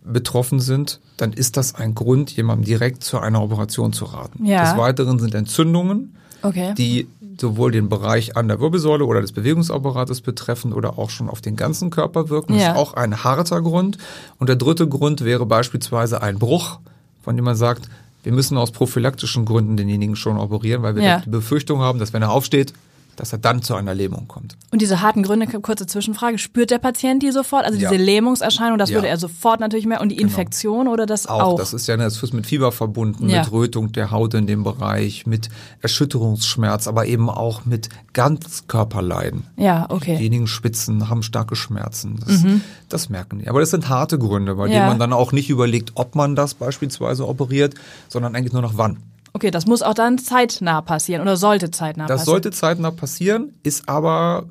betroffen 0.03 0.59
sind, 0.59 0.99
dann 1.17 1.33
ist 1.33 1.57
das 1.57 1.75
ein 1.75 1.95
Grund, 1.95 2.31
jemandem 2.31 2.65
direkt 2.65 3.03
zu 3.03 3.19
einer 3.19 3.41
Operation 3.41 3.93
zu 3.93 4.05
raten. 4.05 4.45
Ja. 4.45 4.63
Des 4.63 4.77
Weiteren 4.77 5.19
sind 5.19 5.33
Entzündungen, 5.33 6.15
okay. 6.43 6.73
die 6.77 7.07
sowohl 7.39 7.71
den 7.71 7.89
Bereich 7.89 8.35
an 8.35 8.47
der 8.47 8.59
Wirbelsäule 8.59 9.05
oder 9.05 9.21
des 9.21 9.31
Bewegungsapparates 9.31 10.21
betreffen 10.21 10.73
oder 10.73 10.97
auch 10.97 11.09
schon 11.09 11.29
auf 11.29 11.41
den 11.41 11.55
ganzen 11.55 11.89
Körper 11.89 12.29
wirken. 12.29 12.53
Ja. 12.53 12.59
Das 12.59 12.67
ist 12.69 12.77
auch 12.77 12.93
ein 12.93 13.23
harter 13.23 13.61
Grund. 13.61 13.97
Und 14.39 14.47
der 14.47 14.55
dritte 14.55 14.87
Grund 14.87 15.23
wäre 15.23 15.45
beispielsweise 15.45 16.21
ein 16.21 16.39
Bruch, 16.39 16.79
von 17.21 17.35
dem 17.35 17.45
man 17.45 17.55
sagt, 17.55 17.89
wir 18.27 18.33
müssen 18.33 18.57
aus 18.57 18.71
prophylaktischen 18.71 19.45
Gründen 19.45 19.77
denjenigen 19.77 20.17
schon 20.17 20.37
operieren, 20.37 20.83
weil 20.83 20.97
wir 20.97 21.03
ja. 21.03 21.19
die 21.21 21.29
Befürchtung 21.29 21.79
haben, 21.79 21.97
dass 21.97 22.11
wenn 22.11 22.21
er 22.21 22.29
aufsteht, 22.29 22.73
dass 23.17 23.33
er 23.33 23.39
dann 23.39 23.61
zu 23.61 23.75
einer 23.75 23.93
Lähmung 23.93 24.27
kommt. 24.27 24.55
Und 24.71 24.81
diese 24.81 25.01
harten 25.01 25.23
Gründe, 25.23 25.47
kurze 25.47 25.87
Zwischenfrage, 25.87 26.37
spürt 26.37 26.71
der 26.71 26.77
Patient 26.77 27.21
die 27.21 27.31
sofort? 27.31 27.65
Also 27.65 27.77
diese 27.77 27.95
ja. 27.95 28.01
Lähmungserscheinung, 28.01 28.77
das 28.77 28.91
ja. 28.91 28.95
würde 28.95 29.07
er 29.07 29.17
sofort 29.17 29.59
natürlich 29.59 29.85
mehr. 29.85 30.01
Und 30.01 30.09
die 30.09 30.15
genau. 30.15 30.29
Infektion 30.29 30.81
genau. 30.81 30.93
oder 30.93 31.05
das 31.05 31.27
auch? 31.27 31.41
auch? 31.41 31.57
Das 31.57 31.73
ist 31.73 31.87
ja 31.87 31.97
das 31.97 32.21
ist 32.21 32.33
mit 32.33 32.45
Fieber 32.45 32.71
verbunden, 32.71 33.27
ja. 33.27 33.39
mit 33.39 33.51
Rötung 33.51 33.91
der 33.91 34.11
Haut 34.11 34.33
in 34.35 34.47
dem 34.47 34.63
Bereich, 34.63 35.25
mit 35.25 35.49
Erschütterungsschmerz, 35.81 36.87
aber 36.87 37.07
eben 37.07 37.29
auch 37.29 37.65
mit 37.65 37.89
Ganzkörperleiden. 38.13 39.43
Ja, 39.57 39.87
okay. 39.89 40.17
Diejenigen 40.17 40.47
schwitzen, 40.47 41.09
haben 41.09 41.23
starke 41.23 41.55
Schmerzen. 41.55 42.19
Das, 42.25 42.43
mhm. 42.43 42.61
das 42.87 43.09
merken 43.09 43.39
die. 43.39 43.47
Aber 43.47 43.59
das 43.59 43.71
sind 43.71 43.89
harte 43.89 44.19
Gründe, 44.19 44.55
bei 44.55 44.67
denen 44.67 44.85
man 44.85 44.99
dann 44.99 45.13
auch 45.13 45.31
nicht 45.31 45.49
überlegt, 45.49 45.91
ob 45.95 46.15
man 46.15 46.35
das 46.35 46.53
beispielsweise 46.53 47.27
operiert, 47.27 47.73
sondern 48.07 48.35
eigentlich 48.35 48.53
nur 48.53 48.61
noch 48.61 48.77
wann. 48.77 48.97
Okay, 49.37 49.51
das 49.51 49.67
muss 49.67 49.83
auch 49.83 49.93
dann 49.93 50.17
zeitnah 50.17 50.81
passieren 50.81 51.21
oder 51.21 51.37
sollte 51.37 51.69
zeitnah 51.69 52.07
das 52.07 52.21
passieren? 52.21 52.25
Das 52.25 52.25
sollte 52.25 52.51
zeitnah 52.51 52.89
passieren, 52.89 53.53
ist 53.61 53.87
aber 53.87 54.45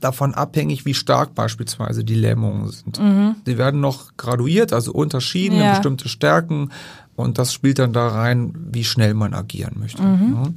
davon 0.00 0.34
abhängig, 0.34 0.84
wie 0.84 0.94
stark 0.94 1.36
beispielsweise 1.36 2.02
die 2.02 2.16
Lähmungen 2.16 2.68
sind. 2.70 2.98
Mhm. 2.98 3.36
Die 3.46 3.56
werden 3.56 3.80
noch 3.80 4.16
graduiert, 4.16 4.72
also 4.72 4.92
unterschieden 4.92 5.58
ja. 5.58 5.66
in 5.66 5.70
bestimmte 5.70 6.08
Stärken 6.08 6.72
und 7.14 7.38
das 7.38 7.54
spielt 7.54 7.78
dann 7.78 7.92
da 7.92 8.08
rein, 8.08 8.52
wie 8.72 8.82
schnell 8.82 9.14
man 9.14 9.32
agieren 9.32 9.76
möchte. 9.78 10.02
Mhm. 10.02 10.56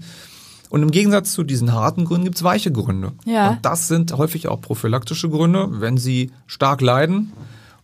Und 0.72 0.82
im 0.82 0.90
Gegensatz 0.90 1.34
zu 1.34 1.44
diesen 1.44 1.74
harten 1.74 2.06
Gründen 2.06 2.24
gibt 2.24 2.38
es 2.38 2.44
weiche 2.44 2.72
Gründe. 2.72 3.12
Ja. 3.24 3.52
Und 3.52 3.60
das 3.64 3.88
sind 3.88 4.18
häufig 4.18 4.48
auch 4.48 4.62
prophylaktische 4.62 5.30
Gründe, 5.30 5.80
wenn 5.80 5.98
sie 5.98 6.32
stark 6.48 6.82
leiden 6.82 7.34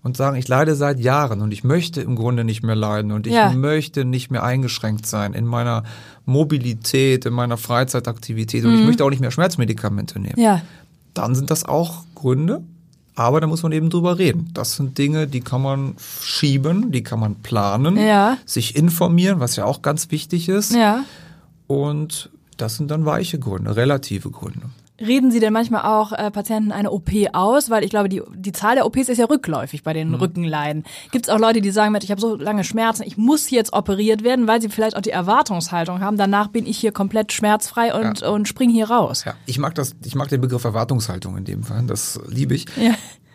und 0.02 0.16
sagen, 0.16 0.38
ich 0.38 0.48
leide 0.48 0.76
seit 0.76 1.00
Jahren 1.00 1.42
und 1.42 1.52
ich 1.52 1.64
möchte 1.64 2.02
im 2.02 2.16
Grunde 2.16 2.44
nicht 2.44 2.64
mehr 2.64 2.76
leiden 2.76 3.12
und 3.12 3.28
ich 3.28 3.34
ja. 3.34 3.52
möchte 3.52 4.06
nicht 4.06 4.32
mehr 4.32 4.44
eingeschränkt 4.44 5.06
sein 5.06 5.34
in 5.34 5.46
meiner 5.46 5.84
Mobilität, 6.26 7.26
in 7.26 7.34
meiner 7.34 7.58
Freizeitaktivität 7.58 8.64
mhm. 8.64 8.70
und 8.70 8.76
ich 8.76 8.82
mhm. 8.82 8.88
möchte 8.88 9.04
auch 9.04 9.10
nicht 9.10 9.20
mehr 9.20 9.32
Schmerzmedikamente 9.32 10.20
nehmen. 10.20 10.40
Ja. 10.40 10.62
Dann 11.14 11.36
sind 11.36 11.52
das 11.52 11.66
auch 11.66 12.04
Gründe, 12.16 12.64
aber 13.16 13.42
da 13.42 13.48
muss 13.48 13.64
man 13.64 13.74
eben 13.74 13.90
drüber 13.90 14.18
reden. 14.18 14.50
Das 14.54 14.76
sind 14.76 14.98
Dinge, 14.98 15.28
die 15.28 15.42
kann 15.42 15.62
man 15.62 15.96
schieben, 16.22 16.92
die 16.92 17.04
kann 17.04 17.20
man 17.20 17.36
planen, 17.36 17.98
ja. 17.98 18.38
sich 18.46 18.78
informieren, 18.78 19.42
was 19.42 19.58
ja 19.58 19.66
auch 19.66 19.82
ganz 19.82 20.12
wichtig 20.12 20.48
ist. 20.48 20.74
Ja. 20.74 21.04
Und 21.68 22.30
das 22.56 22.76
sind 22.78 22.90
dann 22.90 23.06
weiche 23.06 23.38
Gründe, 23.38 23.76
relative 23.76 24.32
Gründe. 24.32 24.62
Reden 25.00 25.32
Sie 25.32 25.40
denn 25.40 25.54
manchmal 25.54 25.84
auch 25.84 26.12
äh, 26.12 26.32
Patienten 26.32 26.72
eine 26.72 26.92
OP 26.92 27.10
aus? 27.34 27.70
Weil 27.70 27.84
ich 27.84 27.90
glaube, 27.90 28.10
die, 28.10 28.22
die 28.36 28.52
Zahl 28.52 28.76
der 28.76 28.86
OPs 28.86 29.10
ist 29.10 29.18
ja 29.18 29.26
rückläufig 29.26 29.84
bei 29.84 29.94
den 29.94 30.10
mhm. 30.10 30.16
Rückenleiden. 30.16 30.84
Gibt 31.12 31.28
es 31.28 31.30
auch 31.34 31.40
Leute, 31.40 31.62
die 31.62 31.72
sagen, 31.72 31.98
ich 32.02 32.12
habe 32.12 32.22
so 32.22 32.36
lange 32.36 32.64
Schmerzen, 32.64 33.04
ich 33.04 33.18
muss 33.18 33.50
jetzt 33.50 33.74
operiert 33.74 34.24
werden, 34.24 34.48
weil 34.48 34.62
sie 34.62 34.70
vielleicht 34.70 34.96
auch 34.96 35.02
die 35.02 35.12
Erwartungshaltung 35.12 36.02
haben, 36.02 36.18
danach 36.18 36.48
bin 36.48 36.66
ich 36.66 36.78
hier 36.78 36.92
komplett 36.92 37.32
schmerzfrei 37.32 37.94
und, 37.94 38.22
ja. 38.22 38.30
und 38.30 38.48
spring 38.48 38.70
hier 38.70 38.90
raus. 38.90 39.24
Ja, 39.26 39.34
ich 39.46 39.60
mag 39.60 39.76
das, 39.76 39.96
ich 40.06 40.16
mag 40.16 40.30
den 40.30 40.42
Begriff 40.42 40.64
Erwartungshaltung 40.64 41.38
in 41.38 41.46
dem 41.46 41.64
Fall, 41.64 41.84
das 41.88 42.20
liebe 42.28 42.56
ich. 42.56 42.66
Ja. 42.78 42.94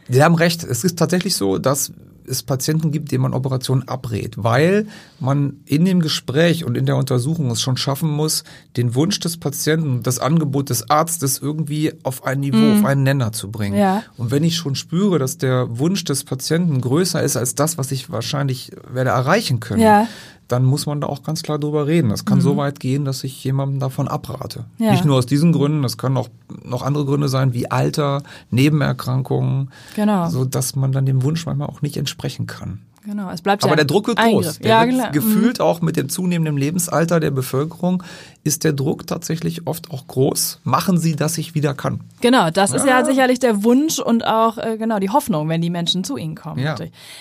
Sie 0.08 0.22
haben 0.22 0.34
recht, 0.34 0.64
es 0.64 0.84
ist 0.84 0.98
tatsächlich 0.98 1.34
so, 1.34 1.58
dass 1.58 1.92
es 2.28 2.42
Patienten 2.42 2.90
gibt, 2.90 3.12
denen 3.12 3.22
man 3.22 3.34
Operationen 3.34 3.88
abrät, 3.88 4.34
weil 4.36 4.86
man 5.20 5.60
in 5.66 5.84
dem 5.84 6.00
Gespräch 6.00 6.64
und 6.64 6.76
in 6.76 6.86
der 6.86 6.96
Untersuchung 6.96 7.50
es 7.50 7.60
schon 7.60 7.76
schaffen 7.76 8.10
muss, 8.10 8.44
den 8.76 8.94
Wunsch 8.94 9.20
des 9.20 9.36
Patienten, 9.36 10.02
das 10.02 10.18
Angebot 10.18 10.70
des 10.70 10.90
Arztes 10.90 11.38
irgendwie 11.38 11.92
auf 12.02 12.24
ein 12.24 12.40
Niveau, 12.40 12.56
mhm. 12.56 12.78
auf 12.78 12.84
einen 12.84 13.02
Nenner 13.02 13.32
zu 13.32 13.50
bringen. 13.50 13.76
Ja. 13.76 14.02
Und 14.16 14.30
wenn 14.30 14.44
ich 14.44 14.56
schon 14.56 14.74
spüre, 14.74 15.18
dass 15.18 15.38
der 15.38 15.78
Wunsch 15.78 16.04
des 16.04 16.24
Patienten 16.24 16.80
größer 16.80 17.22
ist 17.22 17.36
als 17.36 17.54
das, 17.54 17.78
was 17.78 17.92
ich 17.92 18.10
wahrscheinlich 18.10 18.72
werde 18.92 19.10
erreichen 19.10 19.60
können, 19.60 19.82
ja 19.82 20.06
dann 20.54 20.64
muss 20.64 20.86
man 20.86 21.00
da 21.00 21.08
auch 21.08 21.24
ganz 21.24 21.42
klar 21.42 21.58
drüber 21.58 21.88
reden. 21.88 22.10
Das 22.10 22.24
kann 22.24 22.38
mhm. 22.38 22.42
so 22.42 22.56
weit 22.56 22.78
gehen, 22.78 23.04
dass 23.04 23.24
ich 23.24 23.42
jemandem 23.42 23.80
davon 23.80 24.06
abrate. 24.06 24.66
Ja. 24.78 24.92
Nicht 24.92 25.04
nur 25.04 25.16
aus 25.16 25.26
diesen 25.26 25.52
Gründen, 25.52 25.82
das 25.82 25.98
können 25.98 26.16
auch 26.16 26.28
noch 26.62 26.82
andere 26.82 27.04
Gründe 27.04 27.28
sein, 27.28 27.54
wie 27.54 27.72
Alter, 27.72 28.22
Nebenerkrankungen, 28.50 29.72
genau. 29.96 30.28
so 30.28 30.44
dass 30.44 30.76
man 30.76 30.92
dann 30.92 31.06
dem 31.06 31.24
Wunsch 31.24 31.44
manchmal 31.44 31.68
auch 31.68 31.82
nicht 31.82 31.96
entsprechen 31.96 32.46
kann. 32.46 32.82
Genau, 33.06 33.30
es 33.30 33.42
bleibt 33.42 33.62
Aber 33.64 33.72
ja 33.72 33.76
der 33.76 33.84
Druck 33.84 34.06
wird 34.06 34.18
groß. 34.18 34.60
Der 34.60 34.70
ja, 34.70 34.88
wird 34.88 35.12
gefühlt 35.12 35.58
mhm. 35.58 35.64
auch 35.64 35.82
mit 35.82 35.96
dem 35.96 36.08
zunehmenden 36.08 36.56
Lebensalter 36.56 37.20
der 37.20 37.30
Bevölkerung 37.30 38.02
ist 38.44 38.64
der 38.64 38.72
Druck 38.72 39.06
tatsächlich 39.06 39.66
oft 39.66 39.90
auch 39.90 40.06
groß. 40.06 40.60
Machen 40.64 40.98
Sie, 40.98 41.14
dass 41.14 41.36
ich 41.36 41.54
wieder 41.54 41.74
kann. 41.74 42.00
Genau, 42.20 42.50
das 42.50 42.70
ja. 42.70 42.76
ist 42.76 42.86
ja 42.86 43.04
sicherlich 43.04 43.38
der 43.38 43.62
Wunsch 43.62 43.98
und 43.98 44.26
auch 44.26 44.56
äh, 44.56 44.78
genau 44.78 44.98
die 44.98 45.10
Hoffnung, 45.10 45.48
wenn 45.48 45.60
die 45.60 45.70
Menschen 45.70 46.04
zu 46.04 46.16
Ihnen 46.16 46.34
kommen. 46.34 46.60
Ja. 46.60 46.76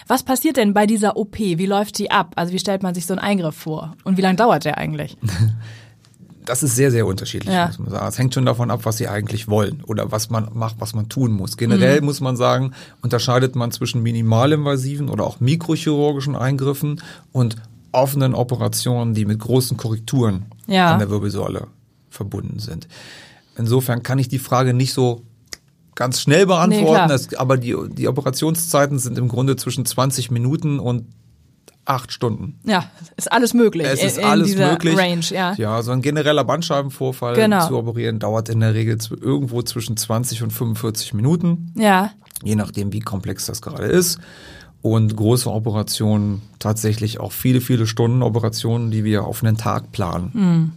Was 0.07 0.23
passiert 0.23 0.55
denn 0.57 0.73
bei 0.73 0.85
dieser 0.85 1.17
OP? 1.17 1.37
Wie 1.37 1.65
läuft 1.65 1.97
die 1.99 2.11
ab? 2.11 2.31
Also 2.35 2.53
wie 2.53 2.59
stellt 2.59 2.81
man 2.81 2.95
sich 2.95 3.05
so 3.05 3.13
einen 3.13 3.19
Eingriff 3.19 3.55
vor? 3.55 3.95
Und 4.03 4.17
wie 4.17 4.21
lange 4.21 4.37
dauert 4.37 4.65
der 4.65 4.77
eigentlich? 4.77 5.17
das 6.45 6.63
ist 6.63 6.75
sehr, 6.75 6.91
sehr 6.91 7.05
unterschiedlich, 7.05 7.53
ja. 7.53 7.67
muss 7.67 7.79
man 7.79 7.89
sagen. 7.89 8.07
Es 8.07 8.17
hängt 8.17 8.33
schon 8.33 8.45
davon 8.45 8.71
ab, 8.71 8.81
was 8.83 8.97
sie 8.97 9.07
eigentlich 9.07 9.47
wollen 9.47 9.83
oder 9.85 10.11
was 10.11 10.29
man 10.29 10.49
macht, 10.53 10.75
was 10.79 10.93
man 10.93 11.09
tun 11.09 11.31
muss. 11.31 11.57
Generell 11.57 11.99
mhm. 11.99 12.05
muss 12.05 12.21
man 12.21 12.35
sagen, 12.35 12.73
unterscheidet 13.01 13.55
man 13.55 13.71
zwischen 13.71 14.03
minimalinvasiven 14.03 15.09
oder 15.09 15.25
auch 15.25 15.39
mikrochirurgischen 15.39 16.35
Eingriffen 16.35 17.01
und 17.31 17.55
offenen 17.91 18.33
Operationen, 18.33 19.13
die 19.13 19.25
mit 19.25 19.39
großen 19.39 19.77
Korrekturen 19.77 20.45
ja. 20.67 20.91
an 20.91 20.99
der 20.99 21.09
Wirbelsäule 21.09 21.67
verbunden 22.09 22.59
sind. 22.59 22.87
Insofern 23.57 24.03
kann 24.03 24.19
ich 24.19 24.27
die 24.27 24.39
Frage 24.39 24.73
nicht 24.73 24.93
so 24.93 25.23
ganz 25.95 26.21
schnell 26.21 26.47
beantworten, 26.47 27.03
nee, 27.03 27.07
das, 27.07 27.33
aber 27.35 27.57
die, 27.57 27.75
die 27.89 28.07
Operationszeiten 28.07 28.97
sind 28.97 29.17
im 29.17 29.27
Grunde 29.27 29.55
zwischen 29.55 29.85
20 29.85 30.31
Minuten 30.31 30.79
und 30.79 31.05
acht 31.85 32.11
Stunden. 32.11 32.59
Ja, 32.63 32.85
ist 33.17 33.31
alles 33.31 33.53
möglich. 33.53 33.87
Es 33.87 34.03
ist 34.03 34.17
in, 34.17 34.23
in 34.23 34.29
alles 34.29 34.55
möglich. 34.55 34.97
Range, 34.97 35.25
ja. 35.29 35.53
Ja, 35.55 35.81
so 35.81 35.91
ein 35.91 36.01
genereller 36.01 36.43
Bandscheibenvorfall 36.43 37.35
genau. 37.35 37.67
zu 37.67 37.77
operieren 37.77 38.19
dauert 38.19 38.49
in 38.49 38.59
der 38.59 38.73
Regel 38.73 38.97
irgendwo 39.21 39.61
zwischen 39.61 39.97
20 39.97 40.43
und 40.43 40.51
45 40.51 41.13
Minuten. 41.13 41.73
Ja. 41.75 42.11
Je 42.43 42.55
nachdem, 42.55 42.93
wie 42.93 42.99
komplex 42.99 43.45
das 43.45 43.61
gerade 43.61 43.85
ist. 43.85 44.19
Und 44.81 45.15
große 45.15 45.49
Operationen 45.49 46.41
tatsächlich 46.59 47.19
auch 47.19 47.31
viele, 47.31 47.61
viele 47.61 47.87
Stunden 47.87 48.21
Operationen, 48.21 48.91
die 48.91 49.03
wir 49.03 49.23
auf 49.23 49.43
einen 49.43 49.57
Tag 49.57 49.91
planen. 49.91 50.31
Mhm. 50.33 50.71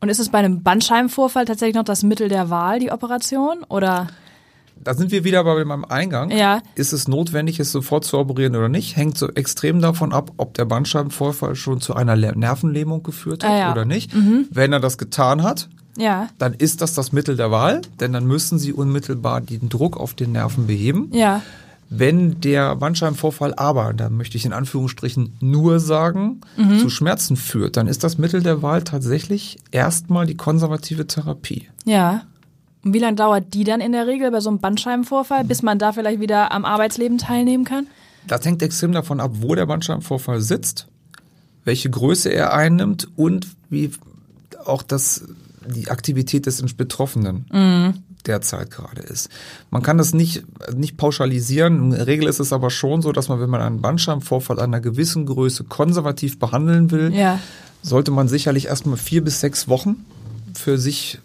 Und 0.00 0.08
ist 0.08 0.20
es 0.20 0.30
bei 0.30 0.38
einem 0.38 0.62
Bandscheibenvorfall 0.62 1.44
tatsächlich 1.44 1.74
noch 1.74 1.84
das 1.84 2.02
Mittel 2.02 2.28
der 2.28 2.48
Wahl, 2.48 2.78
die 2.78 2.90
Operation? 2.90 3.64
Oder? 3.68 4.06
Da 4.82 4.94
sind 4.94 5.12
wir 5.12 5.24
wieder 5.24 5.44
bei 5.44 5.64
meinem 5.64 5.84
Eingang. 5.84 6.30
Ja. 6.30 6.62
Ist 6.74 6.92
es 6.92 7.06
notwendig, 7.06 7.60
es 7.60 7.70
sofort 7.70 8.04
zu 8.04 8.18
operieren 8.18 8.56
oder 8.56 8.68
nicht? 8.68 8.96
Hängt 8.96 9.18
so 9.18 9.28
extrem 9.28 9.80
davon 9.80 10.12
ab, 10.12 10.32
ob 10.36 10.54
der 10.54 10.64
Bandscheibenvorfall 10.64 11.54
schon 11.54 11.80
zu 11.80 11.94
einer 11.94 12.16
Nervenlähmung 12.16 13.02
geführt 13.02 13.44
hat 13.44 13.50
ah, 13.50 13.58
ja. 13.58 13.72
oder 13.72 13.84
nicht. 13.84 14.14
Mhm. 14.14 14.48
Wenn 14.50 14.72
er 14.72 14.80
das 14.80 14.96
getan 14.98 15.42
hat, 15.42 15.68
ja. 15.96 16.28
dann 16.38 16.54
ist 16.54 16.80
das 16.80 16.94
das 16.94 17.12
Mittel 17.12 17.36
der 17.36 17.50
Wahl, 17.50 17.82
denn 18.00 18.12
dann 18.12 18.26
müssen 18.26 18.58
Sie 18.58 18.72
unmittelbar 18.72 19.40
den 19.40 19.68
Druck 19.68 19.98
auf 19.98 20.14
den 20.14 20.32
Nerven 20.32 20.66
beheben. 20.66 21.10
Ja. 21.12 21.42
Wenn 21.92 22.40
der 22.40 22.76
Bandscheibenvorfall 22.76 23.52
aber, 23.54 23.92
da 23.92 24.08
möchte 24.08 24.36
ich 24.36 24.46
in 24.46 24.52
Anführungsstrichen 24.52 25.36
nur 25.40 25.80
sagen, 25.80 26.40
mhm. 26.56 26.78
zu 26.78 26.88
Schmerzen 26.88 27.36
führt, 27.36 27.76
dann 27.76 27.88
ist 27.88 28.04
das 28.04 28.16
Mittel 28.16 28.44
der 28.44 28.62
Wahl 28.62 28.84
tatsächlich 28.84 29.58
erstmal 29.72 30.24
die 30.24 30.36
konservative 30.36 31.08
Therapie. 31.08 31.68
Ja. 31.84 32.22
Und 32.82 32.94
wie 32.94 32.98
lange 32.98 33.16
dauert 33.16 33.52
die 33.52 33.64
dann 33.64 33.80
in 33.80 33.92
der 33.92 34.06
Regel 34.06 34.30
bei 34.30 34.40
so 34.40 34.48
einem 34.48 34.58
Bandscheibenvorfall, 34.58 35.44
bis 35.44 35.62
man 35.62 35.78
da 35.78 35.92
vielleicht 35.92 36.20
wieder 36.20 36.52
am 36.52 36.64
Arbeitsleben 36.64 37.18
teilnehmen 37.18 37.64
kann? 37.64 37.86
Das 38.26 38.44
hängt 38.44 38.62
extrem 38.62 38.92
davon 38.92 39.20
ab, 39.20 39.32
wo 39.40 39.54
der 39.54 39.66
Bandscheibenvorfall 39.66 40.40
sitzt, 40.40 40.86
welche 41.64 41.90
Größe 41.90 42.30
er 42.30 42.54
einnimmt 42.54 43.08
und 43.16 43.48
wie 43.68 43.90
auch 44.64 44.82
das, 44.82 45.24
die 45.66 45.88
Aktivität 45.90 46.46
des 46.46 46.62
Betroffenen 46.74 47.46
mhm. 47.52 47.94
derzeit 48.26 48.70
gerade 48.70 49.02
ist. 49.02 49.28
Man 49.70 49.82
kann 49.82 49.98
das 49.98 50.14
nicht, 50.14 50.44
nicht 50.74 50.96
pauschalisieren. 50.96 51.82
In 51.84 51.90
der 51.90 52.06
Regel 52.06 52.28
ist 52.28 52.40
es 52.40 52.52
aber 52.52 52.70
schon 52.70 53.02
so, 53.02 53.12
dass 53.12 53.28
man, 53.28 53.40
wenn 53.40 53.50
man 53.50 53.60
einen 53.60 53.80
Bandscheibenvorfall 53.80 54.58
einer 54.58 54.80
gewissen 54.80 55.26
Größe 55.26 55.64
konservativ 55.64 56.38
behandeln 56.38 56.90
will, 56.90 57.12
ja. 57.14 57.38
sollte 57.82 58.10
man 58.10 58.28
sicherlich 58.28 58.66
erstmal 58.66 58.96
vier 58.96 59.22
bis 59.22 59.40
sechs 59.40 59.68
Wochen 59.68 60.04
für 60.54 60.78
sich 60.78 61.18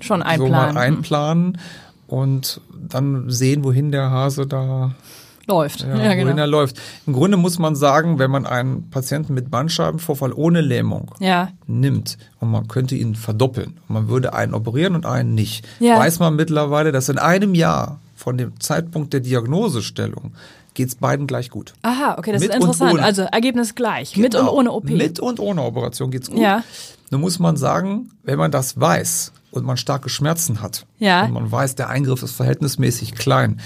Schon 0.00 0.22
einplanen. 0.22 0.68
So 0.68 0.74
mal 0.74 0.76
einplanen 0.76 1.58
und 2.06 2.60
dann 2.72 3.30
sehen, 3.30 3.64
wohin 3.64 3.92
der 3.92 4.10
Hase 4.10 4.46
da 4.46 4.94
läuft. 5.46 5.82
Ja, 5.82 6.02
ja, 6.02 6.14
genau. 6.14 6.36
Er 6.36 6.46
läuft. 6.46 6.80
Im 7.06 7.12
Grunde 7.12 7.36
muss 7.36 7.58
man 7.58 7.76
sagen, 7.76 8.18
wenn 8.18 8.30
man 8.30 8.46
einen 8.46 8.90
Patienten 8.90 9.34
mit 9.34 9.50
Bandscheibenvorfall 9.50 10.32
ohne 10.32 10.60
Lähmung 10.60 11.12
ja. 11.18 11.48
nimmt 11.66 12.18
und 12.40 12.50
man 12.50 12.68
könnte 12.68 12.94
ihn 12.94 13.14
verdoppeln, 13.14 13.78
man 13.88 14.08
würde 14.08 14.32
einen 14.32 14.54
operieren 14.54 14.94
und 14.94 15.06
einen 15.06 15.34
nicht, 15.34 15.66
ja. 15.80 15.98
weiß 15.98 16.18
man 16.20 16.36
mittlerweile, 16.36 16.92
dass 16.92 17.08
in 17.08 17.18
einem 17.18 17.54
Jahr 17.54 18.00
von 18.16 18.38
dem 18.38 18.60
Zeitpunkt 18.60 19.12
der 19.12 19.20
Diagnosestellung 19.20 20.32
geht 20.74 20.88
es 20.88 20.94
beiden 20.94 21.26
gleich 21.26 21.50
gut. 21.50 21.74
Aha, 21.82 22.16
okay, 22.18 22.32
das 22.32 22.42
mit 22.42 22.50
ist 22.50 22.56
interessant. 22.56 23.00
Also 23.00 23.22
Ergebnis 23.22 23.74
gleich, 23.74 24.12
genau. 24.12 24.24
mit 24.24 24.34
und 24.36 24.48
ohne 24.48 24.72
OP. 24.72 24.84
Mit 24.88 25.20
und 25.20 25.40
ohne 25.40 25.62
Operation 25.62 26.10
geht's 26.10 26.30
gut. 26.30 26.38
Ja. 26.38 26.62
Nun 27.10 27.20
muss 27.20 27.38
man 27.38 27.56
sagen, 27.56 28.10
wenn 28.22 28.38
man 28.38 28.50
das 28.50 28.80
weiß 28.80 29.32
und 29.50 29.64
man 29.64 29.76
starke 29.76 30.08
Schmerzen 30.08 30.62
hat 30.62 30.86
ja. 30.98 31.24
und 31.24 31.32
man 31.32 31.50
weiß, 31.50 31.74
der 31.74 31.88
Eingriff 31.88 32.22
ist 32.22 32.32
verhältnismäßig 32.32 33.14
klein, 33.14 33.60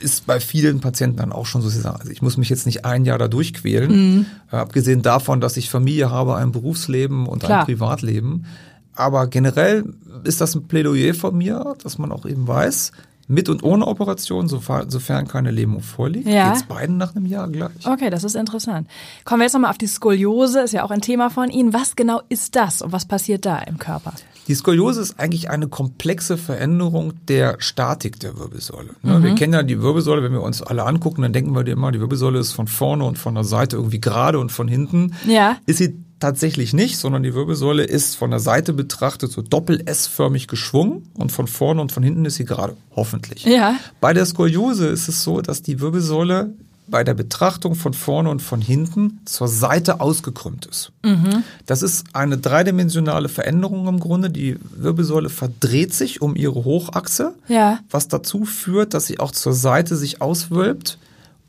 ist 0.00 0.26
bei 0.26 0.40
vielen 0.40 0.80
Patienten 0.80 1.18
dann 1.18 1.32
auch 1.32 1.46
schon 1.46 1.62
so, 1.62 1.68
sie 1.68 1.80
sagen, 1.80 1.98
also 2.00 2.10
ich 2.10 2.22
muss 2.22 2.36
mich 2.36 2.48
jetzt 2.48 2.66
nicht 2.66 2.84
ein 2.84 3.04
Jahr 3.04 3.18
da 3.18 3.28
durchquälen, 3.28 3.90
mhm. 3.90 4.26
äh, 4.50 4.56
abgesehen 4.56 5.02
davon, 5.02 5.40
dass 5.40 5.56
ich 5.56 5.70
Familie 5.70 6.10
habe, 6.10 6.36
ein 6.36 6.52
Berufsleben 6.52 7.26
und 7.26 7.42
Klar. 7.42 7.60
ein 7.60 7.66
Privatleben. 7.66 8.46
Aber 8.94 9.26
generell 9.26 9.84
ist 10.24 10.40
das 10.40 10.54
ein 10.54 10.68
Plädoyer 10.68 11.14
von 11.14 11.36
mir, 11.36 11.74
dass 11.82 11.98
man 11.98 12.12
auch 12.12 12.26
eben 12.26 12.46
weiß, 12.46 12.92
mit 13.30 13.48
und 13.48 13.62
ohne 13.62 13.86
Operation, 13.86 14.48
sofern 14.48 15.28
keine 15.28 15.52
Lähmung 15.52 15.80
vorliegt, 15.82 16.26
ja. 16.26 16.48
geht 16.48 16.62
es 16.62 16.62
beiden 16.64 16.96
nach 16.96 17.14
einem 17.14 17.26
Jahr 17.26 17.48
gleich. 17.48 17.86
Okay, 17.86 18.10
das 18.10 18.24
ist 18.24 18.34
interessant. 18.34 18.88
Kommen 19.24 19.40
wir 19.40 19.44
jetzt 19.44 19.52
nochmal 19.52 19.70
auf 19.70 19.78
die 19.78 19.86
Skoliose, 19.86 20.60
ist 20.60 20.72
ja 20.72 20.82
auch 20.82 20.90
ein 20.90 21.00
Thema 21.00 21.30
von 21.30 21.48
Ihnen. 21.48 21.72
Was 21.72 21.94
genau 21.94 22.20
ist 22.28 22.56
das 22.56 22.82
und 22.82 22.90
was 22.90 23.06
passiert 23.06 23.46
da 23.46 23.58
im 23.58 23.78
Körper? 23.78 24.14
Die 24.48 24.54
Skoliose 24.56 25.00
ist 25.00 25.20
eigentlich 25.20 25.48
eine 25.48 25.68
komplexe 25.68 26.36
Veränderung 26.36 27.12
der 27.28 27.56
Statik 27.60 28.18
der 28.18 28.36
Wirbelsäule. 28.36 28.90
Ne? 29.02 29.20
Mhm. 29.20 29.22
Wir 29.22 29.34
kennen 29.36 29.52
ja 29.52 29.62
die 29.62 29.80
Wirbelsäule, 29.80 30.24
wenn 30.24 30.32
wir 30.32 30.42
uns 30.42 30.60
alle 30.60 30.84
angucken, 30.84 31.22
dann 31.22 31.32
denken 31.32 31.54
wir 31.54 31.64
immer, 31.68 31.92
die 31.92 32.00
Wirbelsäule 32.00 32.40
ist 32.40 32.52
von 32.52 32.66
vorne 32.66 33.04
und 33.04 33.16
von 33.16 33.36
der 33.36 33.44
Seite 33.44 33.76
irgendwie 33.76 34.00
gerade 34.00 34.40
und 34.40 34.50
von 34.50 34.66
hinten. 34.66 35.14
Ja. 35.24 35.58
Ist 35.66 35.78
sie 35.78 35.94
tatsächlich 36.20 36.72
nicht, 36.72 36.98
sondern 36.98 37.22
die 37.22 37.34
Wirbelsäule 37.34 37.82
ist 37.82 38.14
von 38.14 38.30
der 38.30 38.40
Seite 38.40 38.72
betrachtet 38.72 39.32
so 39.32 39.42
doppel-S-förmig 39.42 40.46
geschwungen 40.46 41.08
und 41.14 41.32
von 41.32 41.46
vorne 41.46 41.80
und 41.80 41.92
von 41.92 42.02
hinten 42.02 42.24
ist 42.24 42.36
sie 42.36 42.44
gerade, 42.44 42.76
hoffentlich. 42.94 43.44
Ja. 43.44 43.76
Bei 44.00 44.12
der 44.12 44.26
Skoliose 44.26 44.86
ist 44.88 45.08
es 45.08 45.24
so, 45.24 45.40
dass 45.40 45.62
die 45.62 45.80
Wirbelsäule 45.80 46.52
bei 46.90 47.04
der 47.04 47.14
Betrachtung 47.14 47.76
von 47.76 47.94
vorne 47.94 48.30
und 48.30 48.42
von 48.42 48.60
hinten 48.60 49.20
zur 49.24 49.48
Seite 49.48 50.00
ausgekrümmt 50.00 50.66
ist. 50.66 50.92
Mhm. 51.04 51.44
Das 51.66 51.82
ist 51.82 52.04
eine 52.12 52.36
dreidimensionale 52.36 53.28
Veränderung 53.28 53.86
im 53.86 54.00
Grunde. 54.00 54.28
Die 54.28 54.58
Wirbelsäule 54.74 55.28
verdreht 55.28 55.94
sich 55.94 56.20
um 56.20 56.34
ihre 56.34 56.64
Hochachse, 56.64 57.34
ja. 57.48 57.78
was 57.90 58.08
dazu 58.08 58.44
führt, 58.44 58.92
dass 58.92 59.06
sie 59.06 59.20
auch 59.20 59.30
zur 59.30 59.52
Seite 59.52 59.96
sich 59.96 60.20
auswölbt 60.20 60.98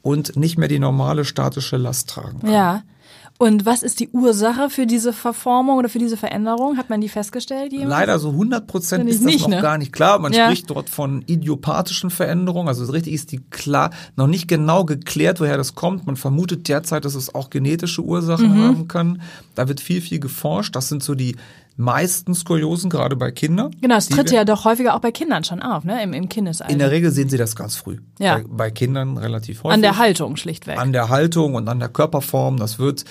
und 0.03 0.35
nicht 0.35 0.57
mehr 0.57 0.67
die 0.67 0.79
normale 0.79 1.25
statische 1.25 1.77
Last 1.77 2.09
tragen 2.09 2.41
kann. 2.41 2.51
Ja. 2.51 2.83
Und 3.41 3.65
was 3.65 3.81
ist 3.81 3.99
die 3.99 4.09
Ursache 4.09 4.69
für 4.69 4.85
diese 4.85 5.13
Verformung 5.13 5.79
oder 5.79 5.89
für 5.89 5.97
diese 5.97 6.15
Veränderung? 6.15 6.77
Hat 6.77 6.91
man 6.91 7.01
die 7.01 7.09
festgestellt? 7.09 7.73
Jemals? 7.73 7.89
Leider 7.89 8.19
so 8.19 8.29
100 8.29 8.67
Prozent 8.67 9.09
ist 9.09 9.21
das 9.21 9.25
nicht, 9.25 9.41
noch 9.41 9.47
ne? 9.49 9.61
gar 9.63 9.79
nicht 9.79 9.91
klar. 9.91 10.19
Man 10.19 10.31
ja. 10.31 10.45
spricht 10.45 10.69
dort 10.69 10.91
von 10.91 11.23
idiopathischen 11.25 12.11
Veränderungen. 12.11 12.67
Also 12.67 12.85
richtig 12.91 13.13
ist 13.13 13.31
die 13.31 13.39
klar 13.49 13.89
noch 14.15 14.27
nicht 14.27 14.47
genau 14.47 14.85
geklärt, 14.85 15.39
woher 15.39 15.57
das 15.57 15.73
kommt. 15.73 16.05
Man 16.05 16.17
vermutet 16.17 16.67
derzeit, 16.67 17.03
dass 17.03 17.15
es 17.15 17.33
auch 17.33 17.49
genetische 17.49 18.03
Ursachen 18.03 18.55
mhm. 18.55 18.63
haben 18.63 18.87
kann. 18.87 19.23
Da 19.55 19.67
wird 19.67 19.81
viel, 19.81 20.01
viel 20.01 20.19
geforscht. 20.19 20.75
Das 20.75 20.89
sind 20.89 21.01
so 21.01 21.15
die 21.15 21.35
meisten 21.77 22.35
Skoliosen, 22.35 22.89
gerade 22.89 23.15
bei 23.15 23.31
Kindern. 23.31 23.75
Genau, 23.81 23.95
es 23.95 24.07
tritt 24.07 24.31
ja 24.31 24.45
doch 24.45 24.65
häufiger 24.65 24.95
auch 24.95 24.99
bei 24.99 25.11
Kindern 25.11 25.43
schon 25.43 25.61
auf, 25.61 25.83
ne? 25.83 26.03
Im, 26.03 26.13
im 26.13 26.29
Kindesalter. 26.29 26.71
In 26.71 26.79
der 26.79 26.91
Regel 26.91 27.11
sehen 27.11 27.29
sie 27.29 27.37
das 27.37 27.55
ganz 27.55 27.75
früh. 27.75 27.97
Ja. 28.19 28.37
Bei, 28.37 28.43
bei 28.47 28.71
Kindern 28.71 29.17
relativ 29.17 29.63
häufig. 29.63 29.73
An 29.73 29.81
der 29.81 29.97
Haltung 29.97 30.35
schlichtweg. 30.35 30.77
An 30.77 30.93
der 30.93 31.09
Haltung 31.09 31.55
und 31.55 31.67
an 31.67 31.79
der 31.79 31.89
Körperform. 31.89 32.57
Das 32.57 32.77
wird 32.77 33.05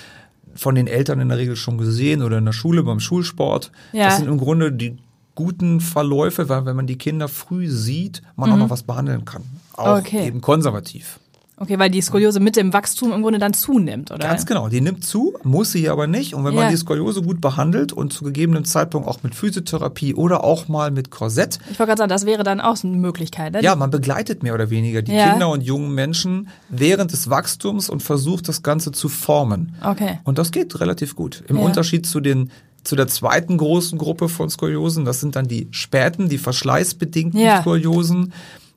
von 0.55 0.75
den 0.75 0.87
Eltern 0.87 1.19
in 1.19 1.29
der 1.29 1.37
Regel 1.37 1.55
schon 1.55 1.77
gesehen 1.77 2.21
oder 2.21 2.37
in 2.37 2.45
der 2.45 2.53
Schule 2.53 2.83
beim 2.83 2.99
Schulsport. 2.99 3.71
Ja. 3.91 4.05
Das 4.05 4.17
sind 4.17 4.27
im 4.27 4.37
Grunde 4.37 4.71
die 4.71 4.97
guten 5.35 5.79
Verläufe, 5.79 6.49
weil 6.49 6.65
wenn 6.65 6.75
man 6.75 6.87
die 6.87 6.97
Kinder 6.97 7.27
früh 7.27 7.67
sieht, 7.67 8.21
man 8.35 8.49
mhm. 8.49 8.55
auch 8.55 8.59
noch 8.59 8.69
was 8.69 8.83
behandeln 8.83 9.25
kann. 9.25 9.43
Auch 9.73 9.99
okay. 9.99 10.27
eben 10.27 10.41
konservativ. 10.41 11.19
Okay, 11.61 11.77
weil 11.77 11.91
die 11.91 12.01
Skoliose 12.01 12.39
mit 12.39 12.55
dem 12.55 12.73
Wachstum 12.73 13.11
im 13.13 13.21
Grunde 13.21 13.37
dann 13.37 13.53
zunimmt, 13.53 14.09
oder? 14.09 14.27
Ganz 14.27 14.47
genau, 14.47 14.67
die 14.67 14.81
nimmt 14.81 15.05
zu, 15.05 15.35
muss 15.43 15.71
sie 15.71 15.89
aber 15.89 16.07
nicht. 16.07 16.33
Und 16.33 16.43
wenn 16.43 16.55
Ja. 16.55 16.61
man 16.61 16.71
die 16.71 16.77
Skoliose 16.77 17.21
gut 17.21 17.39
behandelt 17.39 17.93
und 17.93 18.11
zu 18.11 18.23
gegebenem 18.23 18.65
Zeitpunkt 18.65 19.07
auch 19.07 19.21
mit 19.21 19.35
Physiotherapie 19.35 20.15
oder 20.15 20.43
auch 20.43 20.67
mal 20.67 20.89
mit 20.89 21.11
Korsett, 21.11 21.59
Ich 21.71 21.77
wollte 21.77 21.89
gerade 21.91 21.99
sagen, 21.99 22.09
das 22.09 22.25
wäre 22.25 22.41
dann 22.43 22.59
auch 22.61 22.83
eine 22.83 22.97
Möglichkeit. 22.97 23.53
Ne? 23.53 23.61
ja, 23.61 23.75
man 23.75 23.91
begleitet 23.91 24.41
mehr 24.41 24.55
oder 24.55 24.71
weniger 24.71 25.03
die 25.03 25.11
Ja. 25.13 25.29
Kinder 25.29 25.49
und 25.49 25.61
jungen 25.61 25.93
Menschen 25.93 26.47
während 26.69 27.11
des 27.11 27.29
Wachstums 27.29 27.89
und 27.91 28.01
versucht 28.01 28.47
das 28.47 28.63
Ganze 28.63 28.91
zu 28.91 29.07
formen. 29.07 29.75
Okay. 29.85 30.17
Und 30.23 30.39
das 30.39 30.51
geht 30.51 30.79
relativ 30.79 31.15
gut. 31.15 31.43
Im 31.47 31.57
Ja. 31.57 31.63
Unterschied 31.63 32.07
zu 32.07 32.21
den 32.21 32.49
zu 32.83 32.95
der 32.95 33.07
zweiten 33.07 33.57
großen 33.59 33.99
Gruppe 33.99 34.27
von 34.27 34.49
Skoliosen, 34.49 35.05
das 35.05 35.19
sind 35.19 35.35
dann 35.35 35.47
die 35.47 35.67
späten, 35.69 36.29
die 36.29 36.39
verschleißbedingten 36.39 37.39
Ja. 37.39 37.61
Skoliosen. 37.61 38.33